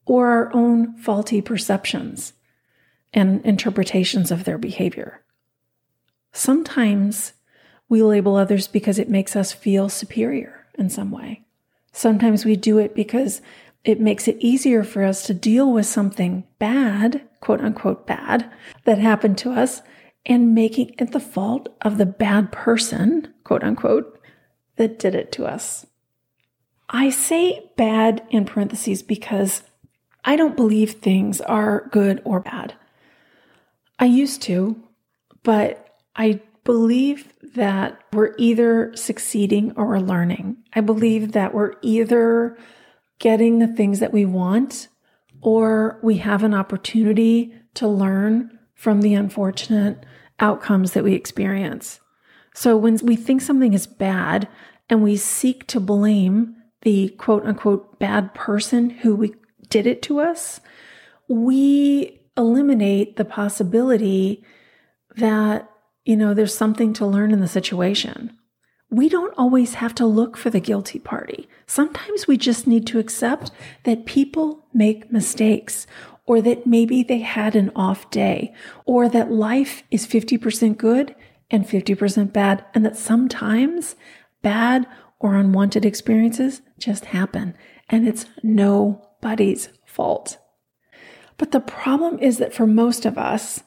or 0.04 0.26
our 0.28 0.54
own 0.54 0.94
faulty 0.98 1.40
perceptions 1.40 2.34
and 3.12 3.44
interpretations 3.44 4.30
of 4.30 4.44
their 4.44 4.58
behavior. 4.58 5.22
Sometimes 6.32 7.34
we 7.88 8.02
label 8.02 8.36
others 8.36 8.66
because 8.66 8.98
it 8.98 9.08
makes 9.08 9.36
us 9.36 9.52
feel 9.52 9.88
superior 9.88 10.66
in 10.78 10.88
some 10.88 11.10
way. 11.10 11.44
Sometimes 11.92 12.44
we 12.44 12.56
do 12.56 12.78
it 12.78 12.94
because 12.94 13.42
it 13.84 14.00
makes 14.00 14.28
it 14.28 14.36
easier 14.40 14.82
for 14.82 15.02
us 15.04 15.26
to 15.26 15.34
deal 15.34 15.72
with 15.72 15.86
something 15.86 16.44
bad, 16.58 17.22
quote 17.40 17.60
unquote 17.60 18.06
bad, 18.06 18.50
that 18.84 18.98
happened 18.98 19.36
to 19.38 19.52
us 19.52 19.82
and 20.24 20.54
making 20.54 20.94
it 20.98 21.12
the 21.12 21.20
fault 21.20 21.68
of 21.82 21.98
the 21.98 22.06
bad 22.06 22.52
person, 22.52 23.32
quote 23.44 23.64
unquote, 23.64 24.18
that 24.76 24.98
did 24.98 25.14
it 25.14 25.32
to 25.32 25.44
us. 25.44 25.84
I 26.88 27.10
say 27.10 27.70
bad 27.76 28.22
in 28.30 28.44
parentheses 28.44 29.02
because 29.02 29.62
I 30.24 30.36
don't 30.36 30.56
believe 30.56 30.92
things 30.92 31.40
are 31.40 31.88
good 31.90 32.22
or 32.24 32.40
bad. 32.40 32.74
I 34.02 34.06
used 34.06 34.42
to, 34.42 34.82
but 35.44 35.94
I 36.16 36.40
believe 36.64 37.32
that 37.54 38.02
we're 38.12 38.34
either 38.36 38.90
succeeding 38.96 39.74
or 39.76 39.86
we're 39.86 40.00
learning. 40.00 40.56
I 40.72 40.80
believe 40.80 41.30
that 41.32 41.54
we're 41.54 41.74
either 41.82 42.58
getting 43.20 43.60
the 43.60 43.68
things 43.68 44.00
that 44.00 44.12
we 44.12 44.24
want 44.24 44.88
or 45.40 46.00
we 46.02 46.16
have 46.16 46.42
an 46.42 46.52
opportunity 46.52 47.54
to 47.74 47.86
learn 47.86 48.58
from 48.74 49.02
the 49.02 49.14
unfortunate 49.14 50.04
outcomes 50.40 50.94
that 50.94 51.04
we 51.04 51.14
experience. 51.14 52.00
So 52.54 52.76
when 52.76 52.98
we 53.04 53.14
think 53.14 53.40
something 53.40 53.72
is 53.72 53.86
bad 53.86 54.48
and 54.90 55.04
we 55.04 55.16
seek 55.16 55.68
to 55.68 55.78
blame 55.78 56.56
the 56.80 57.10
quote 57.10 57.46
unquote 57.46 58.00
bad 58.00 58.34
person 58.34 58.90
who 58.90 59.14
we 59.14 59.34
did 59.68 59.86
it 59.86 60.02
to 60.02 60.18
us, 60.18 60.60
we 61.28 62.18
eliminate 62.36 63.16
the 63.16 63.24
possibility 63.24 64.42
that, 65.16 65.70
you 66.04 66.16
know, 66.16 66.34
there's 66.34 66.54
something 66.54 66.92
to 66.94 67.06
learn 67.06 67.32
in 67.32 67.40
the 67.40 67.48
situation. 67.48 68.36
We 68.90 69.08
don't 69.08 69.34
always 69.38 69.74
have 69.74 69.94
to 69.96 70.06
look 70.06 70.36
for 70.36 70.50
the 70.50 70.60
guilty 70.60 70.98
party. 70.98 71.48
Sometimes 71.66 72.26
we 72.26 72.36
just 72.36 72.66
need 72.66 72.86
to 72.88 72.98
accept 72.98 73.50
that 73.84 74.06
people 74.06 74.66
make 74.74 75.10
mistakes, 75.10 75.86
or 76.26 76.40
that 76.42 76.66
maybe 76.66 77.02
they 77.02 77.18
had 77.18 77.56
an 77.56 77.72
off 77.74 78.10
day, 78.10 78.54
or 78.84 79.08
that 79.08 79.32
life 79.32 79.82
is 79.90 80.06
50% 80.06 80.76
good 80.76 81.14
and 81.50 81.66
50% 81.66 82.32
bad, 82.32 82.64
and 82.74 82.84
that 82.84 82.96
sometimes 82.96 83.96
bad 84.42 84.86
or 85.18 85.36
unwanted 85.36 85.84
experiences 85.84 86.62
just 86.78 87.06
happen, 87.06 87.54
and 87.88 88.06
it's 88.06 88.26
nobody's 88.42 89.68
fault. 89.84 90.38
But 91.42 91.50
the 91.50 91.58
problem 91.58 92.20
is 92.20 92.38
that 92.38 92.54
for 92.54 92.68
most 92.68 93.04
of 93.04 93.18
us, 93.18 93.64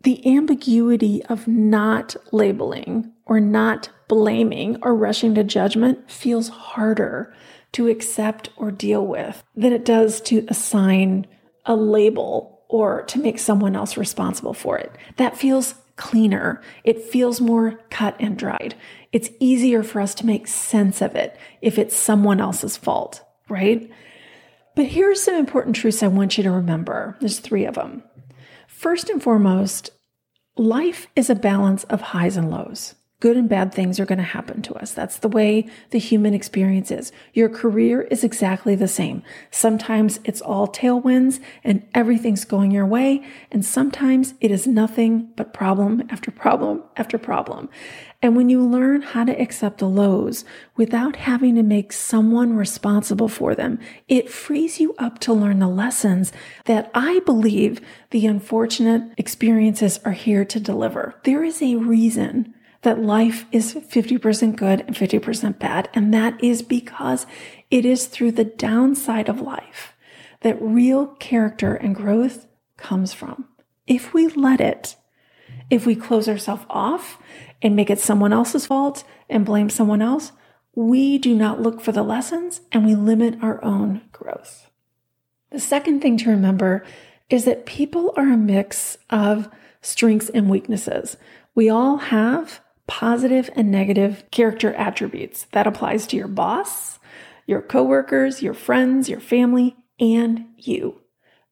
the 0.00 0.34
ambiguity 0.34 1.22
of 1.26 1.46
not 1.46 2.16
labeling 2.32 3.12
or 3.26 3.38
not 3.38 3.90
blaming 4.08 4.78
or 4.80 4.96
rushing 4.96 5.34
to 5.34 5.44
judgment 5.44 6.10
feels 6.10 6.48
harder 6.48 7.34
to 7.72 7.88
accept 7.88 8.48
or 8.56 8.70
deal 8.70 9.06
with 9.06 9.44
than 9.54 9.74
it 9.74 9.84
does 9.84 10.22
to 10.22 10.46
assign 10.48 11.26
a 11.66 11.76
label 11.76 12.62
or 12.70 13.02
to 13.02 13.18
make 13.18 13.38
someone 13.38 13.76
else 13.76 13.98
responsible 13.98 14.54
for 14.54 14.78
it. 14.78 14.90
That 15.18 15.36
feels 15.36 15.74
cleaner. 15.96 16.62
It 16.82 17.02
feels 17.02 17.42
more 17.42 17.78
cut 17.90 18.16
and 18.18 18.38
dried. 18.38 18.74
It's 19.12 19.28
easier 19.38 19.82
for 19.82 20.00
us 20.00 20.14
to 20.14 20.24
make 20.24 20.46
sense 20.46 21.02
of 21.02 21.14
it 21.14 21.36
if 21.60 21.78
it's 21.78 21.94
someone 21.94 22.40
else's 22.40 22.78
fault, 22.78 23.22
right? 23.50 23.90
But 24.76 24.86
here 24.86 25.10
are 25.10 25.14
some 25.14 25.34
important 25.34 25.74
truths 25.74 26.02
I 26.02 26.08
want 26.08 26.36
you 26.36 26.44
to 26.44 26.50
remember. 26.50 27.16
There's 27.18 27.40
three 27.40 27.64
of 27.64 27.74
them. 27.74 28.04
First 28.68 29.08
and 29.08 29.22
foremost, 29.22 29.90
life 30.58 31.06
is 31.16 31.30
a 31.30 31.34
balance 31.34 31.84
of 31.84 32.00
highs 32.02 32.36
and 32.36 32.50
lows. 32.50 32.94
Good 33.26 33.36
and 33.36 33.48
bad 33.48 33.74
things 33.74 33.98
are 33.98 34.06
going 34.06 34.18
to 34.18 34.22
happen 34.22 34.62
to 34.62 34.74
us. 34.74 34.92
That's 34.92 35.18
the 35.18 35.26
way 35.26 35.66
the 35.90 35.98
human 35.98 36.32
experience 36.32 36.92
is. 36.92 37.10
Your 37.34 37.48
career 37.48 38.02
is 38.02 38.22
exactly 38.22 38.76
the 38.76 38.86
same. 38.86 39.24
Sometimes 39.50 40.20
it's 40.22 40.40
all 40.40 40.68
tailwinds 40.68 41.40
and 41.64 41.84
everything's 41.92 42.44
going 42.44 42.70
your 42.70 42.86
way. 42.86 43.24
And 43.50 43.64
sometimes 43.64 44.34
it 44.40 44.52
is 44.52 44.68
nothing 44.68 45.32
but 45.34 45.52
problem 45.52 46.04
after 46.08 46.30
problem 46.30 46.84
after 46.96 47.18
problem. 47.18 47.68
And 48.22 48.36
when 48.36 48.48
you 48.48 48.64
learn 48.64 49.02
how 49.02 49.24
to 49.24 49.42
accept 49.42 49.78
the 49.78 49.88
lows 49.88 50.44
without 50.76 51.16
having 51.16 51.56
to 51.56 51.64
make 51.64 51.92
someone 51.92 52.54
responsible 52.54 53.28
for 53.28 53.56
them, 53.56 53.80
it 54.06 54.30
frees 54.30 54.78
you 54.78 54.94
up 55.00 55.18
to 55.22 55.32
learn 55.32 55.58
the 55.58 55.66
lessons 55.66 56.32
that 56.66 56.92
I 56.94 57.18
believe 57.26 57.80
the 58.10 58.24
unfortunate 58.26 59.02
experiences 59.16 59.98
are 60.04 60.12
here 60.12 60.44
to 60.44 60.60
deliver. 60.60 61.16
There 61.24 61.42
is 61.42 61.60
a 61.60 61.74
reason 61.74 62.54
that 62.86 63.02
life 63.02 63.46
is 63.50 63.74
50% 63.74 64.54
good 64.54 64.80
and 64.82 64.94
50% 64.94 65.58
bad. 65.58 65.88
And 65.92 66.14
that 66.14 66.40
is 66.42 66.62
because 66.62 67.26
it 67.68 67.84
is 67.84 68.06
through 68.06 68.30
the 68.30 68.44
downside 68.44 69.28
of 69.28 69.40
life 69.40 69.94
that 70.42 70.62
real 70.62 71.08
character 71.08 71.74
and 71.74 71.96
growth 71.96 72.46
comes 72.76 73.12
from. 73.12 73.48
If 73.88 74.14
we 74.14 74.28
let 74.28 74.60
it, 74.60 74.94
if 75.68 75.84
we 75.84 75.96
close 75.96 76.28
ourselves 76.28 76.64
off 76.70 77.18
and 77.60 77.74
make 77.74 77.90
it 77.90 77.98
someone 77.98 78.32
else's 78.32 78.66
fault 78.66 79.02
and 79.28 79.44
blame 79.44 79.68
someone 79.68 80.00
else, 80.00 80.30
we 80.76 81.18
do 81.18 81.34
not 81.34 81.60
look 81.60 81.80
for 81.80 81.90
the 81.90 82.04
lessons 82.04 82.60
and 82.70 82.86
we 82.86 82.94
limit 82.94 83.42
our 83.42 83.62
own 83.64 84.02
growth. 84.12 84.70
The 85.50 85.58
second 85.58 86.02
thing 86.02 86.18
to 86.18 86.30
remember 86.30 86.84
is 87.30 87.46
that 87.46 87.66
people 87.66 88.14
are 88.16 88.32
a 88.32 88.36
mix 88.36 88.96
of 89.10 89.48
strengths 89.80 90.28
and 90.28 90.48
weaknesses. 90.48 91.16
We 91.56 91.68
all 91.68 91.96
have 91.96 92.60
positive 92.86 93.50
and 93.54 93.70
negative 93.70 94.24
character 94.30 94.72
attributes. 94.74 95.46
That 95.52 95.66
applies 95.66 96.06
to 96.08 96.16
your 96.16 96.28
boss, 96.28 96.98
your 97.46 97.62
coworkers, 97.62 98.42
your 98.42 98.54
friends, 98.54 99.08
your 99.08 99.20
family, 99.20 99.76
and 99.98 100.46
you. 100.56 101.00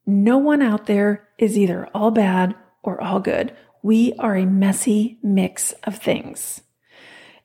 No 0.06 0.38
one 0.38 0.62
out 0.62 0.86
there 0.86 1.28
is 1.38 1.56
either 1.58 1.88
all 1.94 2.10
bad 2.10 2.54
or 2.82 3.00
all 3.00 3.20
good. 3.20 3.56
We 3.82 4.12
are 4.18 4.36
a 4.36 4.46
messy 4.46 5.18
mix 5.22 5.72
of 5.84 5.98
things. 5.98 6.62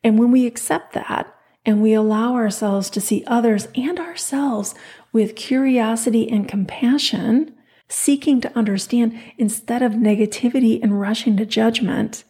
And 0.04 0.18
when 0.18 0.32
we 0.32 0.46
accept 0.46 0.94
that 0.94 1.34
and 1.66 1.82
we 1.82 1.94
allow 1.94 2.36
ourselves 2.36 2.90
to 2.92 3.02
see 3.02 3.24
others 3.28 3.68
and 3.76 4.00
ourselves 4.00 4.76
with 5.12 5.36
curiosity 5.36 6.30
and 6.30 6.48
compassion, 6.48 7.54
seeking 7.88 8.40
to 8.42 8.58
understand 8.58 9.20
instead 9.38 9.82
of 9.82 9.94
negativity 9.94 10.82
and 10.82 11.00
rushing 11.00 11.36
to 11.38 11.46
judgment, 11.46 12.24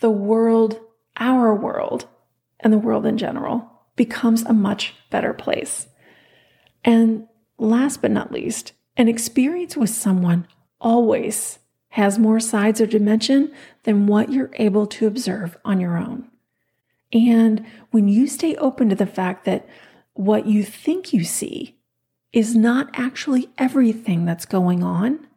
the 0.00 0.10
world, 0.10 0.80
our 1.16 1.54
world, 1.54 2.06
and 2.60 2.72
the 2.72 2.78
world 2.78 3.06
in 3.06 3.18
general 3.18 3.70
becomes 3.96 4.42
a 4.42 4.52
much 4.52 4.94
better 5.10 5.32
place. 5.34 5.88
And 6.84 7.26
last 7.58 8.00
but 8.00 8.10
not 8.10 8.32
least, 8.32 8.72
an 8.96 9.08
experience 9.08 9.76
with 9.76 9.90
someone 9.90 10.46
always 10.80 11.58
has 11.90 12.18
more 12.18 12.40
sides 12.40 12.80
or 12.80 12.86
dimension 12.86 13.52
than 13.84 14.06
what 14.06 14.30
you're 14.30 14.50
able 14.54 14.86
to 14.86 15.06
observe 15.06 15.56
on 15.64 15.80
your 15.80 15.96
own. 15.96 16.30
And 17.12 17.64
when 17.90 18.08
you 18.08 18.26
stay 18.26 18.54
open 18.56 18.90
to 18.90 18.96
the 18.96 19.06
fact 19.06 19.44
that 19.46 19.66
what 20.14 20.46
you 20.46 20.62
think 20.62 21.12
you 21.12 21.24
see 21.24 21.78
is 22.32 22.54
not 22.54 22.90
actually 22.92 23.48
everything 23.56 24.24
that's 24.24 24.44
going 24.44 24.82
on, 24.82 25.27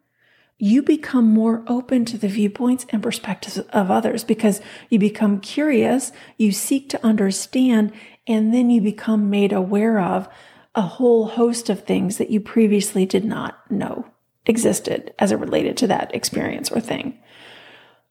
you 0.62 0.84
become 0.84 1.25
more 1.25 1.63
open 1.65 2.06
to 2.06 2.20
the 2.20 2.27
viewpoints 2.27 2.86
and 2.89 3.01
perspectives 3.01 3.58
of 3.58 3.89
others 3.89 4.24
because 4.24 4.62
you 4.89 5.00
become 5.00 5.39
curious, 5.39 6.12
you 6.38 6.51
seek 6.51 6.88
to 6.89 7.03
understand, 7.03 7.91
and 8.27 8.53
then 8.53 8.70
you 8.70 8.80
become 8.80 9.27
made 9.32 9.51
aware 9.51 10.00
of 10.00 10.30
a 10.75 10.84
whole 10.84 11.25
host 11.25 11.68
of 11.70 11.84
things 11.84 12.18
that 12.18 12.30
you 12.30 12.39
previously 12.39 13.08
did 13.08 13.25
not 13.25 13.60
know 13.72 14.06
existed 14.46 15.12
as 15.18 15.32
it 15.32 15.39
related 15.39 15.77
to 15.77 15.88
that 15.88 16.13
experience 16.13 16.70
or 16.72 16.80
thing. 16.80 17.18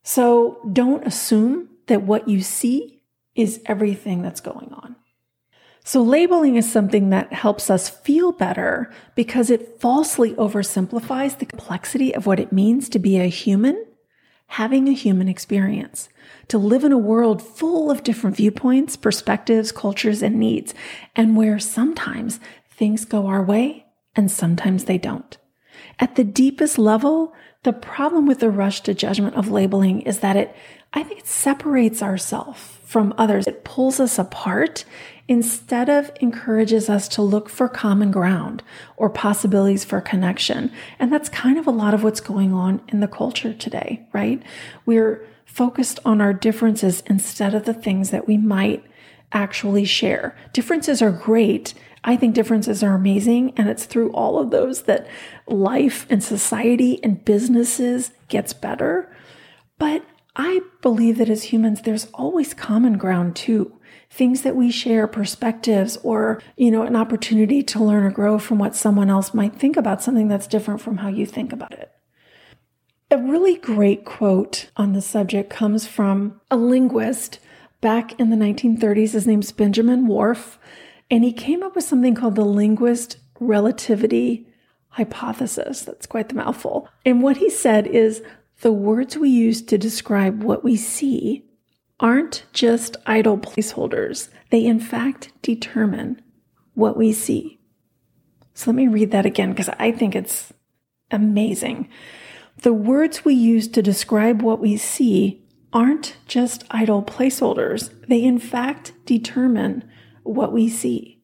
So 0.03 0.59
don't 0.73 1.07
assume 1.07 1.69
that 1.87 2.01
what 2.01 2.27
you 2.27 2.41
see 2.41 3.01
is 3.33 3.61
everything 3.65 4.21
that's 4.21 4.41
going 4.41 4.73
on. 4.73 4.97
So, 5.83 6.03
labeling 6.03 6.57
is 6.57 6.71
something 6.71 7.09
that 7.09 7.33
helps 7.33 7.69
us 7.69 7.89
feel 7.89 8.31
better 8.31 8.91
because 9.15 9.49
it 9.49 9.79
falsely 9.81 10.33
oversimplifies 10.33 11.39
the 11.39 11.45
complexity 11.45 12.13
of 12.13 12.27
what 12.27 12.39
it 12.39 12.51
means 12.51 12.87
to 12.89 12.99
be 12.99 13.19
a 13.19 13.25
human, 13.25 13.83
having 14.47 14.87
a 14.87 14.93
human 14.93 15.27
experience, 15.27 16.07
to 16.49 16.59
live 16.59 16.83
in 16.83 16.91
a 16.91 16.97
world 16.99 17.41
full 17.41 17.89
of 17.89 18.03
different 18.03 18.35
viewpoints, 18.35 18.95
perspectives, 18.95 19.71
cultures, 19.71 20.21
and 20.21 20.39
needs, 20.39 20.75
and 21.15 21.35
where 21.35 21.57
sometimes 21.57 22.39
things 22.69 23.03
go 23.03 23.25
our 23.25 23.43
way 23.43 23.85
and 24.15 24.29
sometimes 24.29 24.85
they 24.85 24.99
don't. 24.99 25.37
At 25.99 26.15
the 26.15 26.23
deepest 26.23 26.77
level, 26.77 27.33
the 27.63 27.73
problem 27.73 28.25
with 28.25 28.39
the 28.39 28.49
rush 28.49 28.81
to 28.81 28.93
judgment 28.93 29.35
of 29.35 29.49
labeling 29.49 30.01
is 30.01 30.19
that 30.19 30.35
it, 30.35 30.55
I 30.93 31.03
think 31.03 31.21
it 31.21 31.27
separates 31.27 32.01
ourselves 32.01 32.59
from 32.83 33.13
others. 33.17 33.47
It 33.47 33.63
pulls 33.63 33.99
us 33.99 34.19
apart 34.19 34.83
instead 35.27 35.89
of 35.89 36.11
encourages 36.19 36.89
us 36.89 37.07
to 37.09 37.21
look 37.21 37.49
for 37.49 37.67
common 37.67 38.11
ground 38.11 38.63
or 38.97 39.09
possibilities 39.09 39.83
for 39.83 40.01
connection. 40.01 40.71
And 40.99 41.11
that's 41.11 41.29
kind 41.29 41.57
of 41.57 41.67
a 41.67 41.71
lot 41.71 41.93
of 41.93 42.03
what's 42.03 42.19
going 42.19 42.53
on 42.53 42.81
in 42.87 42.99
the 42.99 43.07
culture 43.07 43.53
today, 43.53 44.05
right? 44.13 44.41
We're 44.85 45.25
focused 45.45 45.99
on 46.05 46.21
our 46.21 46.33
differences 46.33 47.03
instead 47.07 47.53
of 47.53 47.65
the 47.65 47.73
things 47.73 48.09
that 48.09 48.27
we 48.27 48.37
might 48.37 48.83
actually 49.31 49.85
share. 49.85 50.35
Differences 50.53 51.01
are 51.01 51.11
great 51.11 51.73
I 52.03 52.15
think 52.15 52.33
differences 52.33 52.81
are 52.83 52.95
amazing. 52.95 53.53
And 53.57 53.69
it's 53.69 53.85
through 53.85 54.11
all 54.11 54.39
of 54.39 54.49
those 54.49 54.83
that 54.83 55.07
life 55.47 56.07
and 56.09 56.23
society 56.23 57.03
and 57.03 57.23
businesses 57.23 58.11
gets 58.27 58.53
better. 58.53 59.13
But 59.77 60.03
I 60.35 60.61
believe 60.81 61.17
that 61.17 61.29
as 61.29 61.45
humans, 61.45 61.81
there's 61.81 62.07
always 62.13 62.53
common 62.53 62.97
ground 62.97 63.35
too. 63.35 63.77
Things 64.09 64.41
that 64.41 64.55
we 64.55 64.71
share, 64.71 65.07
perspectives, 65.07 65.97
or, 66.03 66.41
you 66.57 66.71
know, 66.71 66.83
an 66.83 66.95
opportunity 66.95 67.63
to 67.63 67.83
learn 67.83 68.03
or 68.03 68.11
grow 68.11 68.39
from 68.39 68.57
what 68.57 68.75
someone 68.75 69.09
else 69.09 69.33
might 69.33 69.55
think 69.55 69.77
about 69.77 70.01
something 70.01 70.27
that's 70.27 70.47
different 70.47 70.81
from 70.81 70.97
how 70.97 71.07
you 71.07 71.25
think 71.25 71.51
about 71.51 71.73
it. 71.73 71.91
A 73.09 73.17
really 73.17 73.57
great 73.57 74.05
quote 74.05 74.69
on 74.77 74.93
the 74.93 75.01
subject 75.01 75.49
comes 75.49 75.85
from 75.85 76.39
a 76.49 76.55
linguist 76.55 77.39
back 77.81 78.17
in 78.19 78.29
the 78.29 78.37
1930s. 78.37 79.11
His 79.11 79.27
name's 79.27 79.51
Benjamin 79.51 80.07
Whorf. 80.07 80.57
And 81.09 81.25
he 81.25 81.33
came 81.33 81.61
up 81.61 81.75
with 81.75 81.83
something 81.83 82.15
called 82.15 82.35
the 82.35 82.45
linguist 82.45 83.17
relativity 83.39 84.47
hypothesis. 84.89 85.81
That's 85.81 86.05
quite 86.05 86.29
the 86.29 86.35
mouthful. 86.35 86.87
And 87.05 87.21
what 87.21 87.37
he 87.37 87.49
said 87.49 87.87
is 87.87 88.21
the 88.61 88.71
words 88.71 89.17
we 89.17 89.29
use 89.29 89.61
to 89.63 89.77
describe 89.77 90.43
what 90.43 90.63
we 90.63 90.75
see 90.75 91.45
aren't 91.99 92.45
just 92.53 92.97
idle 93.05 93.37
placeholders, 93.37 94.29
they 94.49 94.65
in 94.65 94.79
fact 94.79 95.31
determine 95.41 96.21
what 96.73 96.97
we 96.97 97.11
see. 97.13 97.59
So 98.53 98.71
let 98.71 98.75
me 98.75 98.87
read 98.87 99.11
that 99.11 99.25
again 99.25 99.51
because 99.51 99.69
I 99.79 99.91
think 99.91 100.15
it's 100.15 100.53
amazing. 101.09 101.89
The 102.61 102.73
words 102.73 103.25
we 103.25 103.33
use 103.33 103.67
to 103.69 103.81
describe 103.81 104.41
what 104.41 104.59
we 104.59 104.77
see 104.77 105.43
aren't 105.73 106.17
just 106.27 106.63
idle 106.69 107.01
placeholders, 107.01 107.91
they 108.07 108.23
in 108.23 108.39
fact 108.39 108.93
determine 109.05 109.83
what 110.23 110.51
we 110.51 110.69
see. 110.69 111.23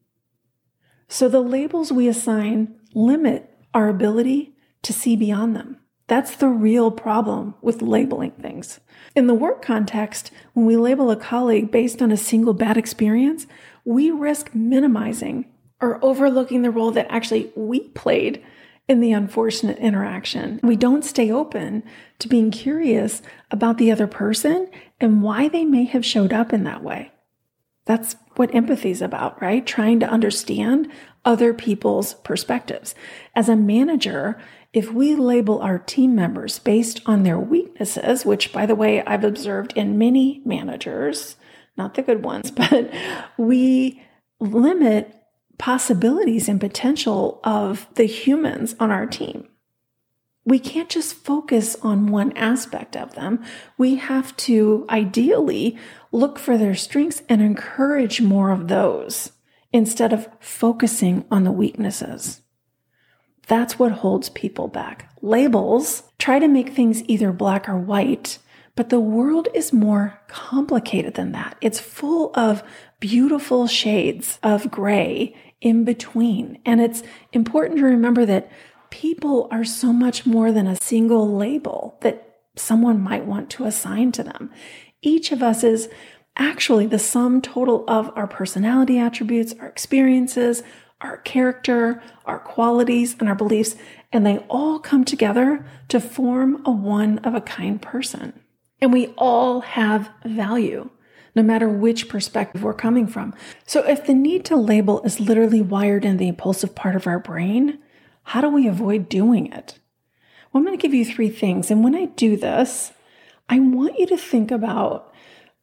So 1.08 1.28
the 1.28 1.42
labels 1.42 1.92
we 1.92 2.08
assign 2.08 2.80
limit 2.94 3.54
our 3.74 3.90
ability 3.90 4.56
to 4.84 4.94
see 4.94 5.16
beyond 5.16 5.56
them. 5.56 5.78
That's 6.08 6.36
the 6.36 6.48
real 6.48 6.90
problem 6.90 7.56
with 7.62 7.82
labeling 7.82 8.32
things. 8.32 8.80
In 9.16 9.28
the 9.28 9.34
work 9.34 9.62
context, 9.62 10.32
when 10.54 10.66
we 10.66 10.78
label 10.78 11.12
a 11.12 11.16
colleague 11.16 11.70
based 11.70 12.02
on 12.02 12.12
a 12.12 12.18
single 12.18 12.54
bad 12.54 12.78
experience, 12.78 13.46
we 13.84 14.10
risk 14.12 14.56
minimizing 14.56 15.46
or 15.82 16.04
overlooking 16.04 16.62
the 16.62 16.72
role 16.72 16.92
that 16.92 17.08
actually 17.10 17.52
we 17.56 17.82
played 17.90 18.44
in 18.88 19.02
the 19.02 19.12
unfortunate 19.12 19.78
interaction. 19.80 20.62
We 20.64 20.78
don't 20.78 21.04
stay 21.04 21.30
open 21.30 21.84
to 22.20 22.30
being 22.30 22.52
curious 22.52 23.22
about 23.52 23.78
the 23.78 23.92
other 23.92 24.08
person 24.08 24.70
and 25.00 25.22
why 25.22 25.50
they 25.50 25.66
may 25.66 25.84
have 25.86 26.06
showed 26.06 26.32
up 26.32 26.54
in 26.54 26.64
that 26.64 26.84
way. 26.84 27.12
That's 27.86 28.16
what 28.38 28.54
empathy 28.54 28.92
is 28.92 29.02
about, 29.02 29.42
right? 29.42 29.66
Trying 29.66 30.00
to 30.00 30.10
understand 30.10 30.92
other 31.26 31.54
people's 31.54 32.14
perspectives. 32.16 32.96
As 33.36 33.50
a 33.50 33.56
manager, 33.56 34.40
if 34.74 34.92
we 34.92 35.16
label 35.16 35.62
our 35.62 35.80
team 35.80 36.16
members 36.16 36.60
based 36.60 37.02
on 37.06 37.24
their 37.24 37.40
weaknesses, 37.40 38.26
which 38.26 38.54
by 38.54 38.66
the 38.66 38.76
way, 38.76 39.04
I've 39.04 39.24
observed 39.24 39.74
in 39.76 39.98
many 39.98 40.42
managers, 40.46 41.36
not 41.78 41.96
the 41.96 42.02
good 42.02 42.24
ones, 42.24 42.52
but 42.70 42.92
we 43.38 44.02
limit 44.40 45.14
possibilities 45.58 46.48
and 46.48 46.60
potential 46.60 47.40
of 47.44 47.88
the 47.96 48.06
humans 48.06 48.76
on 48.80 48.92
our 48.92 49.08
team. 49.08 49.48
We 50.48 50.60
can't 50.60 50.88
just 50.88 51.14
focus 51.14 51.76
on 51.82 52.08
one 52.08 52.32
aspect 52.38 52.96
of 52.96 53.16
them. 53.16 53.44
We 53.78 53.96
have 53.96 54.36
to 54.38 54.86
ideally 54.90 55.78
look 56.14 56.40
for 56.40 56.58
their 56.58 56.74
strengths 56.74 57.22
and 57.28 57.42
encourage 57.42 58.22
more 58.22 58.52
of 58.52 58.70
those 58.70 59.34
instead 59.74 60.14
of 60.14 60.30
focusing 60.40 61.26
on 61.30 61.44
the 61.44 61.52
weaknesses. 61.52 62.44
That's 63.48 63.78
what 63.78 63.92
holds 63.92 64.30
people 64.30 64.70
back. 64.70 65.12
Labels 65.22 66.04
try 66.18 66.40
to 66.40 66.48
make 66.48 66.70
things 66.70 67.04
either 67.10 67.34
black 67.34 67.68
or 67.68 67.78
white, 67.78 68.40
but 68.78 68.88
the 68.88 69.02
world 69.02 69.50
is 69.54 69.74
more 69.74 70.18
complicated 70.30 71.16
than 71.16 71.34
that. 71.34 71.58
It's 71.60 71.82
full 71.82 72.32
of 72.36 72.64
beautiful 73.02 73.68
shades 73.68 74.40
of 74.42 74.72
gray 74.72 75.36
in 75.60 75.84
between. 75.84 76.60
And 76.66 76.80
it's 76.80 77.04
important 77.34 77.80
to 77.80 77.86
remember 77.86 78.26
that 78.26 78.50
people 78.90 79.48
are 79.52 79.64
so 79.64 79.94
much 79.94 80.26
more 80.26 80.52
than 80.52 80.68
a 80.68 80.82
single 80.82 81.36
label 81.36 81.98
that 82.02 82.36
someone 82.56 83.02
might 83.02 83.26
want 83.26 83.50
to 83.52 83.66
assign 83.66 84.12
to 84.14 84.24
them. 84.24 84.52
Each 85.02 85.32
of 85.32 85.44
us 85.44 85.64
is 85.64 85.90
actually 86.36 86.88
the 86.88 87.00
sum 87.00 87.42
total 87.42 87.84
of 87.88 88.12
our 88.16 88.28
personality 88.28 89.00
attributes, 89.00 89.54
our 89.60 89.68
experiences, 89.68 90.64
our 91.02 91.18
character, 91.18 92.02
our 92.26 92.40
qualities, 92.40 93.16
and 93.20 93.30
our 93.30 93.36
beliefs, 93.36 93.76
and 94.12 94.26
they 94.26 94.38
all 94.50 94.80
come 94.80 95.06
together 95.06 95.66
to 95.90 96.00
form 96.00 96.62
a 96.66 96.72
one 96.72 97.20
of 97.20 97.36
a 97.36 97.42
kind 97.42 97.82
person. 97.82 98.34
And 98.82 98.94
we 98.94 99.08
all 99.18 99.62
have 99.62 100.10
value, 100.26 100.90
no 101.36 101.44
matter 101.44 101.70
which 101.70 102.10
perspective 102.10 102.64
we're 102.64 102.74
coming 102.74 103.08
from. 103.08 103.34
So 103.66 103.84
if 103.84 104.06
the 104.06 104.14
need 104.14 104.46
to 104.46 104.56
label 104.56 105.02
is 105.04 105.20
literally 105.20 105.62
wired 105.62 106.06
in 106.06 106.18
the 106.18 106.28
impulsive 106.28 106.74
part 106.76 106.96
of 106.96 107.08
our 107.08 107.20
brain, 107.20 107.80
how 108.28 108.42
do 108.42 108.50
we 108.50 108.68
avoid 108.68 109.08
doing 109.08 109.54
it? 109.54 109.80
Well, 110.52 110.60
I'm 110.60 110.66
going 110.66 110.78
to 110.78 110.82
give 110.82 110.94
you 110.94 111.06
three 111.06 111.30
things. 111.30 111.72
And 111.72 111.82
when 111.82 111.96
I 111.96 112.08
do 112.08 112.36
this, 112.36 112.92
I 113.48 113.60
want 113.60 113.98
you 113.98 114.06
to 114.08 114.18
think 114.18 114.52
about 114.52 115.14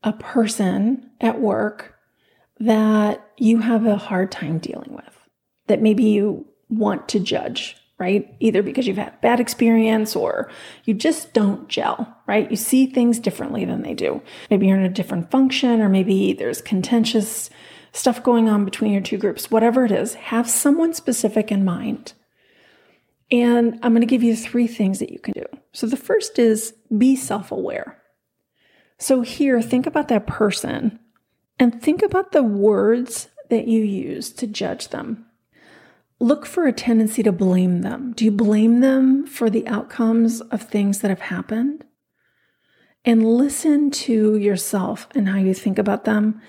a 0.02 0.14
person 0.14 1.10
at 1.20 1.42
work 1.42 1.94
that 2.58 3.28
you 3.36 3.58
have 3.58 3.84
a 3.84 3.96
hard 3.96 4.32
time 4.32 4.56
dealing 4.56 4.94
with, 4.94 5.18
that 5.66 5.82
maybe 5.82 6.04
you 6.04 6.46
want 6.70 7.06
to 7.10 7.20
judge, 7.20 7.76
right? 7.98 8.34
Either 8.40 8.62
because 8.62 8.86
you've 8.86 8.96
had 8.96 9.20
bad 9.20 9.40
experience 9.40 10.16
or 10.16 10.50
you 10.86 10.94
just 10.94 11.34
don't 11.34 11.68
gel, 11.68 12.16
right? 12.26 12.50
You 12.50 12.56
see 12.56 12.86
things 12.86 13.18
differently 13.18 13.66
than 13.66 13.82
they 13.82 13.92
do. 13.92 14.22
Maybe 14.48 14.68
you're 14.68 14.78
in 14.78 14.86
a 14.86 14.88
different 14.88 15.30
function 15.30 15.82
or 15.82 15.90
maybe 15.90 16.32
there's 16.32 16.62
contentious 16.62 17.50
stuff 17.92 18.22
going 18.22 18.48
on 18.48 18.64
between 18.64 18.92
your 18.92 19.02
two 19.02 19.18
groups. 19.18 19.50
Whatever 19.50 19.84
it 19.84 19.92
is, 19.92 20.14
have 20.14 20.48
someone 20.48 20.94
specific 20.94 21.52
in 21.52 21.62
mind 21.62 22.14
and 23.34 23.80
I'm 23.82 23.92
going 23.92 24.00
to 24.00 24.06
give 24.06 24.22
you 24.22 24.36
three 24.36 24.68
things 24.68 25.00
that 25.00 25.10
you 25.10 25.18
can 25.18 25.34
do. 25.34 25.44
So 25.72 25.88
the 25.88 25.96
first 25.96 26.38
is 26.38 26.72
be 26.96 27.16
self 27.16 27.50
aware. 27.50 28.00
So 28.98 29.22
here, 29.22 29.60
think 29.60 29.88
about 29.88 30.06
that 30.06 30.28
person 30.28 31.00
and 31.58 31.82
think 31.82 32.00
about 32.02 32.30
the 32.30 32.44
words 32.44 33.28
that 33.50 33.66
you 33.66 33.82
use 33.82 34.32
to 34.34 34.46
judge 34.46 34.88
them. 34.88 35.26
Look 36.20 36.46
for 36.46 36.68
a 36.68 36.72
tendency 36.72 37.24
to 37.24 37.32
blame 37.32 37.82
them. 37.82 38.12
Do 38.12 38.24
you 38.24 38.30
blame 38.30 38.78
them 38.78 39.26
for 39.26 39.50
the 39.50 39.66
outcomes 39.66 40.40
of 40.40 40.62
things 40.62 41.00
that 41.00 41.10
have 41.10 41.22
happened? 41.22 41.84
And 43.04 43.36
listen 43.36 43.90
to 43.90 44.36
yourself 44.36 45.08
and 45.12 45.28
how 45.28 45.38
you 45.38 45.54
think 45.54 45.80
about 45.80 46.04
them 46.04 46.40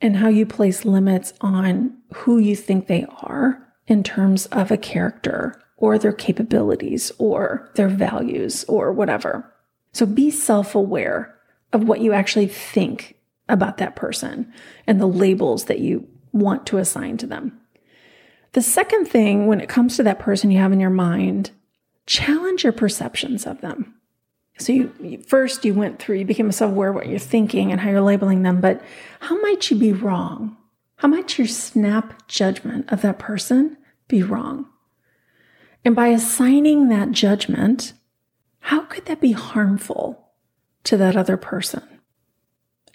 and 0.00 0.16
how 0.16 0.28
you 0.28 0.44
place 0.44 0.84
limits 0.84 1.32
on 1.40 1.98
who 2.12 2.38
you 2.38 2.56
think 2.56 2.88
they 2.88 3.06
are 3.22 3.64
in 3.86 4.02
terms 4.02 4.46
of 4.46 4.72
a 4.72 4.76
character 4.76 5.62
or 5.76 5.98
their 5.98 6.12
capabilities 6.12 7.12
or 7.18 7.70
their 7.74 7.88
values 7.88 8.64
or 8.64 8.92
whatever. 8.92 9.52
So 9.92 10.06
be 10.06 10.30
self 10.30 10.74
aware 10.74 11.34
of 11.72 11.84
what 11.84 12.00
you 12.00 12.12
actually 12.12 12.46
think 12.46 13.16
about 13.48 13.78
that 13.78 13.96
person 13.96 14.52
and 14.86 15.00
the 15.00 15.06
labels 15.06 15.66
that 15.66 15.78
you 15.78 16.08
want 16.32 16.66
to 16.66 16.78
assign 16.78 17.16
to 17.18 17.26
them. 17.26 17.58
The 18.52 18.62
second 18.62 19.06
thing, 19.06 19.46
when 19.46 19.60
it 19.60 19.68
comes 19.68 19.96
to 19.96 20.02
that 20.04 20.18
person 20.18 20.50
you 20.50 20.58
have 20.58 20.72
in 20.72 20.80
your 20.80 20.90
mind, 20.90 21.50
challenge 22.06 22.64
your 22.64 22.72
perceptions 22.72 23.46
of 23.46 23.60
them. 23.60 23.94
So 24.58 24.72
you, 24.72 24.92
you 25.00 25.18
first 25.18 25.64
you 25.64 25.74
went 25.74 25.98
through, 25.98 26.16
you 26.16 26.24
became 26.24 26.50
self 26.50 26.72
aware 26.72 26.88
of 26.88 26.94
what 26.94 27.08
you're 27.08 27.18
thinking 27.18 27.70
and 27.70 27.80
how 27.80 27.90
you're 27.90 28.00
labeling 28.00 28.42
them, 28.42 28.60
but 28.60 28.82
how 29.20 29.38
might 29.42 29.70
you 29.70 29.76
be 29.76 29.92
wrong? 29.92 30.56
How 30.96 31.08
might 31.08 31.36
your 31.36 31.46
snap 31.46 32.26
judgment 32.26 32.90
of 32.90 33.02
that 33.02 33.18
person 33.18 33.76
be 34.08 34.22
wrong? 34.22 34.66
And 35.86 35.94
by 35.94 36.08
assigning 36.08 36.88
that 36.88 37.12
judgment, 37.12 37.92
how 38.58 38.80
could 38.80 39.06
that 39.06 39.20
be 39.20 39.30
harmful 39.30 40.32
to 40.82 40.96
that 40.96 41.16
other 41.16 41.36
person? 41.36 42.00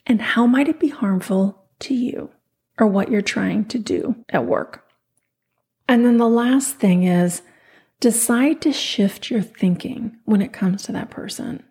And 0.06 0.22
how 0.22 0.46
might 0.46 0.68
it 0.68 0.78
be 0.78 0.90
harmful 0.90 1.64
to 1.80 1.94
you 1.94 2.32
or 2.78 2.88
what 2.88 3.10
you're 3.10 3.22
trying 3.22 3.64
to 3.70 3.80
do 3.80 4.18
at 4.28 4.46
work? 4.46 4.86
And 5.88 6.06
then 6.06 6.18
the 6.18 6.28
last 6.28 6.76
thing 6.76 7.04
is 7.04 7.44
decide 8.02 8.62
to 8.64 8.74
shift 8.74 9.32
your 9.32 9.42
thinking 9.42 10.18
when 10.26 10.42
it 10.42 10.52
comes 10.52 10.84
to 10.84 10.92
that 10.92 11.10
person, 11.10 11.64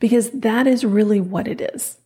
because 0.00 0.30
that 0.30 0.66
is 0.66 0.84
really 0.84 1.20
what 1.20 1.46
it 1.46 1.60
is. 1.60 1.98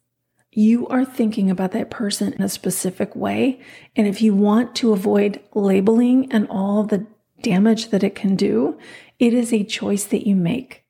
You 0.52 0.86
are 0.88 1.06
thinking 1.06 1.50
about 1.50 1.72
that 1.72 1.88
person 1.88 2.34
in 2.34 2.42
a 2.42 2.50
specific 2.50 3.16
way. 3.16 3.62
And 3.96 4.06
if 4.06 4.20
you 4.20 4.34
want 4.34 4.74
to 4.76 4.92
avoid 4.92 5.40
labeling 5.54 6.30
and 6.30 6.46
all 6.50 6.82
the 6.82 7.06
damage 7.42 7.88
that 7.90 8.04
it 8.04 8.14
can 8.14 8.36
do, 8.36 8.78
it 9.18 9.34
is 9.34 9.52
a 9.52 9.64
choice 9.64 10.04
that 10.04 10.26
you 10.26 10.34
make. 10.36 10.84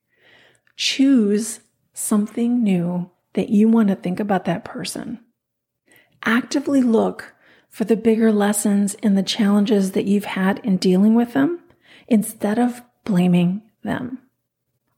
Choose 0.76 1.60
something 1.92 2.62
new 2.62 3.10
that 3.34 3.50
you 3.50 3.68
want 3.68 3.88
to 3.88 3.94
think 3.94 4.20
about 4.20 4.44
that 4.44 4.64
person. 4.64 5.20
Actively 6.24 6.82
look 6.82 7.34
for 7.68 7.84
the 7.84 7.96
bigger 7.96 8.32
lessons 8.32 8.96
and 9.02 9.16
the 9.16 9.22
challenges 9.22 9.92
that 9.92 10.04
you've 10.04 10.24
had 10.24 10.58
in 10.64 10.76
dealing 10.76 11.14
with 11.14 11.32
them 11.34 11.60
instead 12.08 12.58
of 12.58 12.82
blaming 13.04 13.62
them. 13.82 14.18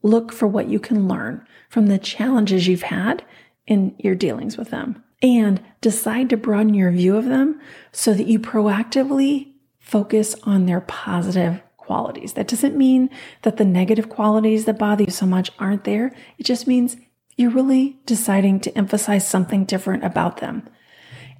Look 0.03 0.33
for 0.33 0.49
what 0.49 0.69
you 0.69 0.81
can 0.81 1.07
learn 1.07 1.47
from 1.69 1.87
the 1.87 1.99
challenges 1.99 2.67
you've 2.67 2.83
had 2.83 3.25
in 3.67 3.95
your 3.99 4.15
dealings 4.15 4.57
with 4.57 4.71
them 4.71 5.03
and 5.21 5.63
decide 5.81 6.31
to 6.31 6.37
broaden 6.37 6.75
your 6.75 6.91
view 6.91 7.17
of 7.17 7.27
them 7.27 7.61
so 7.93 8.13
that 8.15 8.27
you 8.27 8.41
proactively 8.41 9.52
focus 9.83 10.35
on 10.45 10.65
their 10.65 10.81
positive 10.81 11.61
qualities. 11.77 12.33
That 12.35 12.49
doesn't 12.49 12.77
mean 12.77 13.11
that 13.43 13.59
the 13.59 13.65
negative 13.65 14.09
qualities 14.09 14.65
that 14.65 14.79
bother 14.79 15.05
you 15.05 15.11
so 15.11 15.27
much 15.27 15.51
aren't 15.59 15.85
there. 15.85 16.15
It 16.39 16.45
just 16.45 16.67
means 16.67 16.97
you're 17.37 17.51
really 17.51 17.99
deciding 18.07 18.61
to 18.61 18.79
emphasize 18.79 19.29
something 19.29 19.65
different 19.65 20.05
about 20.05 20.39
them. 20.39 20.69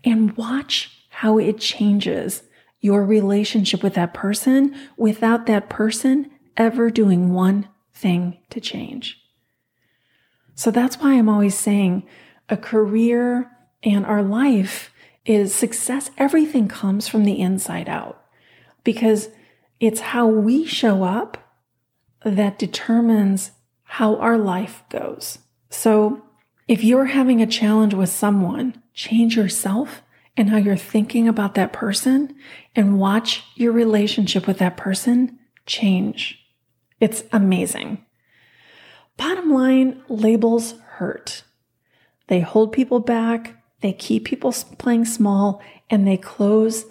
And 0.05 0.37
watch 0.37 0.91
how 1.09 1.39
it 1.39 1.59
changes 1.59 2.43
your 2.81 3.07
relationship 3.07 3.83
with 3.83 3.95
that 3.95 4.13
person 4.13 4.75
without 4.97 5.47
that 5.47 5.71
person 5.71 6.31
ever 6.57 6.91
doing 6.91 7.33
one 7.33 7.69
thing 7.95 8.39
to 8.51 8.61
change. 8.61 9.19
So 10.57 10.71
that's 10.71 10.99
why 10.99 11.15
I'm 11.15 11.29
always 11.29 11.55
saying 11.55 12.03
a 12.49 12.57
career 12.57 13.51
and 13.85 14.05
our 14.05 14.23
life 14.23 14.93
is 15.25 15.55
success. 15.55 16.11
Everything 16.19 16.67
comes 16.67 17.07
from 17.07 17.25
the 17.25 17.41
inside 17.41 17.89
out 17.89 18.22
because 18.85 19.29
it's 19.81 20.01
how 20.01 20.27
we 20.27 20.67
show 20.67 21.03
up 21.03 21.39
that 22.25 22.59
determines 22.59 23.53
how 23.83 24.17
our 24.17 24.39
life 24.39 24.83
goes. 24.89 25.39
So 25.71 26.23
if 26.69 26.85
you're 26.85 27.07
having 27.07 27.43
a 27.43 27.47
challenge 27.47 27.95
with 27.95 28.09
someone, 28.09 28.81
change 28.95 29.37
yourself 29.37 30.03
and 30.37 30.51
how 30.51 30.57
you're 30.57 30.77
thinking 30.77 31.29
about 31.29 31.55
that 31.55 31.73
person 31.73 32.35
and 32.75 32.99
watch 32.99 33.43
your 33.55 33.73
relationship 33.73 34.47
with 34.47 34.59
that 34.59 34.77
person 34.77 35.39
change. 35.67 36.39
It's 37.01 37.25
amazing. 37.33 38.05
Bottom 39.17 39.53
line, 39.53 40.03
labels 40.09 40.75
hurt. 40.95 41.43
They 42.29 42.41
hold 42.41 42.73
people 42.73 43.01
back, 43.01 43.63
they 43.81 43.93
keep 43.93 44.25
people 44.25 44.53
playing 44.79 45.05
small, 45.05 45.61
and 45.91 46.07
they 46.07 46.17
close 46.17 46.87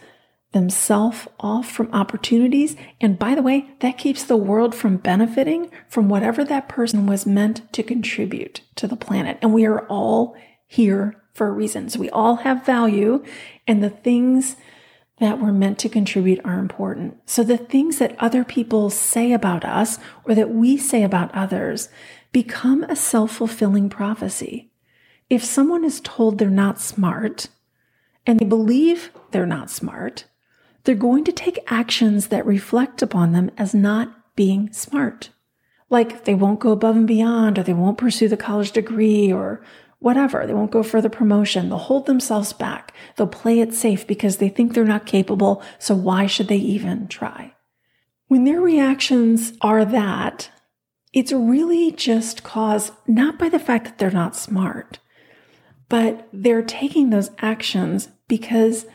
themselves 0.52 1.28
off 1.40 1.70
from 1.70 1.92
opportunities. 1.94 2.76
And 3.00 3.18
by 3.18 3.36
the 3.36 3.42
way, 3.42 3.70
that 3.80 3.98
keeps 3.98 4.24
the 4.24 4.38
world 4.38 4.76
from 4.76 4.98
benefiting 4.98 5.72
from 5.88 6.10
whatever 6.10 6.44
that 6.44 6.68
person 6.68 7.06
was 7.06 7.26
meant 7.26 7.72
to 7.74 7.84
contribute 7.84 8.62
to 8.76 8.88
the 8.88 8.98
planet. 8.98 9.38
And 9.42 9.54
we 9.54 9.66
are 9.66 9.88
all 9.88 10.36
here 10.68 11.22
for 11.34 11.48
a 11.48 11.52
reason. 11.52 11.90
So 11.90 12.00
we 12.00 12.10
all 12.10 12.38
have 12.38 12.66
value, 12.66 13.24
and 13.66 13.84
the 13.84 13.90
things 13.90 14.58
that 15.20 15.40
we're 15.40 15.52
meant 15.52 15.78
to 15.80 15.90
contribute 15.90 16.42
are 16.44 16.60
important. 16.60 17.18
So 17.28 17.44
the 17.44 17.58
things 17.58 18.00
that 18.00 18.16
other 18.20 18.44
people 18.44 18.90
say 18.90 19.34
about 19.34 19.64
us 19.64 20.00
or 20.26 20.34
that 20.36 20.50
we 20.50 20.78
say 20.78 21.04
about 21.04 21.34
others 21.34 21.90
become 22.32 22.84
a 22.84 22.96
self 22.96 23.32
fulfilling 23.32 23.90
prophecy. 23.90 24.72
If 25.30 25.44
someone 25.44 25.86
is 25.86 26.02
told 26.02 26.38
they're 26.38 26.50
not 26.50 26.82
smart 26.82 27.48
and 28.26 28.40
they 28.40 28.46
believe 28.46 29.12
they're 29.32 29.46
not 29.46 29.70
smart, 29.70 30.26
they're 30.84 30.96
going 30.96 31.24
to 31.26 31.32
take 31.32 31.60
actions 31.68 32.28
that 32.28 32.46
reflect 32.46 33.02
upon 33.02 33.32
them 33.32 33.52
as 33.58 33.74
not 33.74 34.36
being 34.36 34.72
smart. 34.74 35.30
Like 35.90 36.26
they 36.26 36.34
won't 36.34 36.60
go 36.60 36.72
above 36.72 36.96
and 36.96 37.08
beyond, 37.08 37.60
or 37.60 37.64
they 37.64 37.74
won't 37.74 37.98
pursue 37.98 38.28
the 38.28 38.38
college 38.38 38.72
degree, 38.72 39.32
or 39.32 39.62
whatever. 40.00 40.48
They 40.48 40.54
won't 40.54 40.72
go 40.72 40.84
for 40.84 41.02
the 41.02 41.10
promotion. 41.10 41.70
They'll 41.70 41.78
hold 41.78 42.06
themselves 42.06 42.54
back. 42.54 42.94
They'll 43.16 43.28
play 43.28 43.60
it 43.60 43.74
safe 43.74 44.08
because 44.08 44.38
they 44.38 44.50
think 44.50 44.74
they're 44.74 44.86
not 44.86 45.06
capable. 45.06 45.62
So 45.80 45.94
why 45.94 46.26
should 46.28 46.48
they 46.48 46.58
even 46.58 47.08
try? 47.08 47.54
When 48.28 48.46
their 48.46 48.62
reactions 48.62 49.54
are 49.62 49.84
that, 49.86 50.50
it's 51.14 51.34
really 51.34 51.92
just 51.92 52.44
caused 52.44 52.94
not 53.06 53.38
by 53.38 53.50
the 53.50 53.60
fact 53.60 53.86
that 53.86 53.98
they're 53.98 54.10
not 54.10 54.36
smart, 54.36 55.00
but 55.90 56.28
they're 56.32 56.64
taking 56.64 57.10
those 57.10 57.32
actions 57.40 58.08
because 58.30 58.86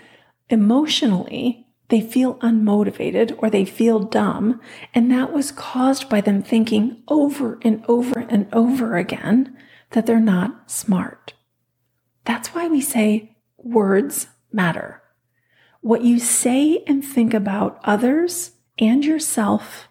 emotionally 0.49 1.65
they 1.88 2.01
feel 2.01 2.35
unmotivated 2.37 3.37
or 3.38 3.49
they 3.51 3.64
feel 3.64 4.01
dumb. 4.01 4.61
And 4.94 5.11
that 5.11 5.33
was 5.33 5.53
caused 5.53 6.09
by 6.09 6.20
them 6.20 6.42
thinking 6.42 7.03
over 7.09 7.59
and 7.62 7.85
over 7.87 8.20
and 8.20 8.53
over 8.53 8.96
again 8.96 9.57
that 9.90 10.07
they're 10.07 10.20
not 10.20 10.70
smart. 10.70 11.35
That's 12.25 12.49
why 12.49 12.66
we 12.66 12.81
say 12.81 13.37
words 13.57 14.27
matter. 14.53 15.03
What 15.81 16.03
you 16.03 16.18
say 16.18 16.83
and 16.87 17.05
think 17.05 17.33
about 17.33 17.81
others 17.85 18.53
and 18.79 19.05
yourself 19.05 19.88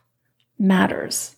matters. 0.60 1.38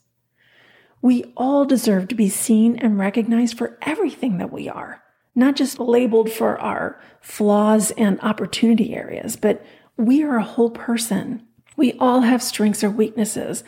We 1.02 1.32
all 1.38 1.66
deserve 1.66 2.08
to 2.08 2.16
be 2.16 2.30
seen 2.30 2.78
and 2.78 2.98
recognized 2.98 3.58
for 3.58 3.78
everything 3.84 4.40
that 4.40 4.52
we 4.52 4.68
are, 4.68 5.04
not 5.36 5.56
just 5.56 5.80
labeled 5.80 6.32
for 6.32 6.60
our 6.60 7.00
flaws 7.22 7.92
and 7.92 8.20
opportunity 8.22 8.96
areas, 8.96 9.36
but 9.36 9.64
we 9.98 10.24
are 10.24 10.38
a 10.38 10.44
whole 10.44 10.70
person. 10.70 11.44
We 11.76 11.94
all 11.94 12.22
have 12.22 12.42
strengths 12.42 12.84
or 12.84 12.90
weaknesses 12.90 13.64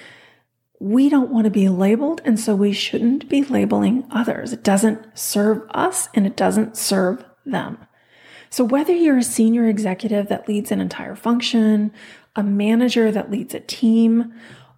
we 0.80 1.10
don't 1.10 1.30
want 1.30 1.44
to 1.44 1.52
be 1.52 1.68
labeled, 1.68 2.22
and 2.24 2.40
so 2.40 2.56
we 2.56 2.72
shouldn't 2.72 3.28
be 3.28 3.44
labeling 3.44 4.06
others. 4.12 4.54
It 4.54 4.64
doesn't 4.64 5.18
serve 5.18 5.62
us 5.72 6.08
and 6.14 6.26
it 6.26 6.38
doesn't 6.38 6.78
serve 6.78 7.26
them. 7.46 7.78
So, 8.50 8.64
whether 8.64 8.94
you're 8.94 9.18
a 9.18 9.24
senior 9.24 9.68
executive 9.68 10.30
that 10.30 10.48
leads 10.48 10.72
an 10.72 10.80
entire 10.80 11.16
function, 11.16 11.92
a 12.36 12.44
manager 12.44 13.12
that 13.12 13.30
leads 13.30 13.54
a 13.54 13.60
team, 13.60 14.34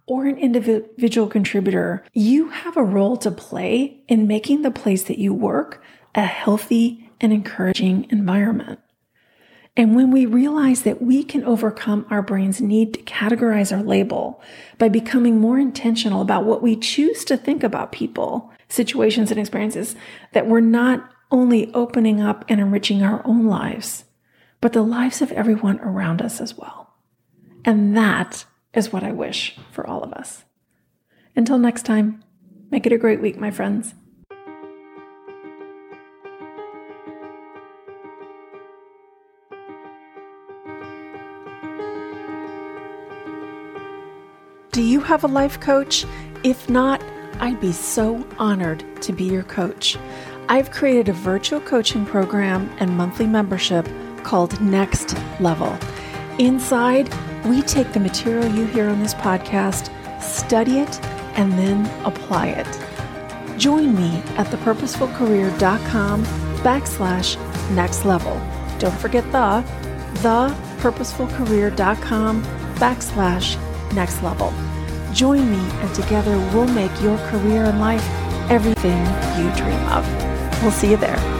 or 0.06 0.26
an 0.26 0.36
individual 0.36 1.28
contributor, 1.28 2.04
you 2.12 2.48
have 2.48 2.76
a 2.76 2.82
role 2.82 3.16
to 3.18 3.30
play 3.30 4.02
in 4.08 4.26
making 4.26 4.62
the 4.62 4.70
place 4.70 5.04
that 5.04 5.18
you 5.18 5.32
work 5.32 5.82
a 6.14 6.24
healthy 6.24 7.10
and 7.20 7.32
encouraging 7.32 8.06
environment. 8.10 8.80
And 9.76 9.96
when 9.96 10.10
we 10.10 10.26
realize 10.26 10.82
that 10.82 11.00
we 11.00 11.24
can 11.24 11.44
overcome 11.44 12.04
our 12.10 12.20
brain's 12.20 12.60
need 12.60 12.92
to 12.94 13.02
categorize 13.02 13.74
our 13.74 13.82
label 13.82 14.42
by 14.76 14.88
becoming 14.90 15.40
more 15.40 15.58
intentional 15.58 16.20
about 16.20 16.44
what 16.44 16.62
we 16.62 16.76
choose 16.76 17.24
to 17.24 17.38
think 17.38 17.62
about 17.62 17.90
people, 17.90 18.52
situations, 18.68 19.30
and 19.30 19.40
experiences, 19.40 19.96
that 20.32 20.46
we're 20.46 20.60
not 20.60 21.10
only 21.30 21.72
opening 21.72 22.20
up 22.20 22.44
and 22.48 22.60
enriching 22.60 23.02
our 23.02 23.26
own 23.26 23.46
lives, 23.46 24.04
but 24.60 24.74
the 24.74 24.82
lives 24.82 25.22
of 25.22 25.32
everyone 25.32 25.80
around 25.80 26.20
us 26.20 26.40
as 26.40 26.56
well. 26.56 26.94
And 27.64 27.96
that 27.96 28.44
is 28.74 28.92
what 28.92 29.02
I 29.02 29.12
wish 29.12 29.56
for 29.70 29.86
all 29.86 30.02
of 30.02 30.12
us. 30.12 30.44
Until 31.34 31.56
next 31.56 31.86
time, 31.86 32.22
make 32.70 32.84
it 32.84 32.92
a 32.92 32.98
great 32.98 33.22
week, 33.22 33.38
my 33.38 33.50
friends. 33.50 33.94
Do 44.82 44.88
you 44.88 45.00
have 45.02 45.22
a 45.22 45.28
life 45.28 45.60
coach? 45.60 46.04
If 46.42 46.68
not, 46.68 47.00
I'd 47.38 47.60
be 47.60 47.70
so 47.70 48.26
honored 48.36 48.84
to 49.02 49.12
be 49.12 49.22
your 49.22 49.44
coach. 49.44 49.96
I've 50.48 50.72
created 50.72 51.08
a 51.08 51.12
virtual 51.12 51.60
coaching 51.60 52.04
program 52.04 52.68
and 52.80 52.96
monthly 52.96 53.28
membership 53.28 53.88
called 54.24 54.60
Next 54.60 55.16
Level. 55.38 55.78
Inside, 56.40 57.14
we 57.44 57.62
take 57.62 57.92
the 57.92 58.00
material 58.00 58.52
you 58.52 58.66
hear 58.66 58.88
on 58.88 58.98
this 58.98 59.14
podcast, 59.14 59.88
study 60.20 60.80
it, 60.80 61.00
and 61.36 61.52
then 61.52 61.86
apply 62.04 62.48
it. 62.48 62.66
Join 63.60 63.94
me 63.94 64.16
at 64.36 64.48
thepurposefulcareer.com 64.48 66.24
backslash 66.64 67.36
next 67.70 68.04
level. 68.04 68.34
Don't 68.80 68.98
forget 68.98 69.22
the 69.30 69.62
thepurposefulcareer.com 70.24 72.42
backslash 72.74 73.56
next 73.94 74.24
level. 74.24 74.52
Join 75.12 75.50
me 75.50 75.58
and 75.58 75.94
together 75.94 76.38
we'll 76.54 76.68
make 76.68 76.90
your 77.02 77.18
career 77.28 77.64
and 77.64 77.80
life 77.80 78.04
everything 78.50 78.98
you 79.38 79.54
dream 79.56 79.88
of. 79.88 80.06
We'll 80.62 80.72
see 80.72 80.90
you 80.90 80.96
there. 80.96 81.31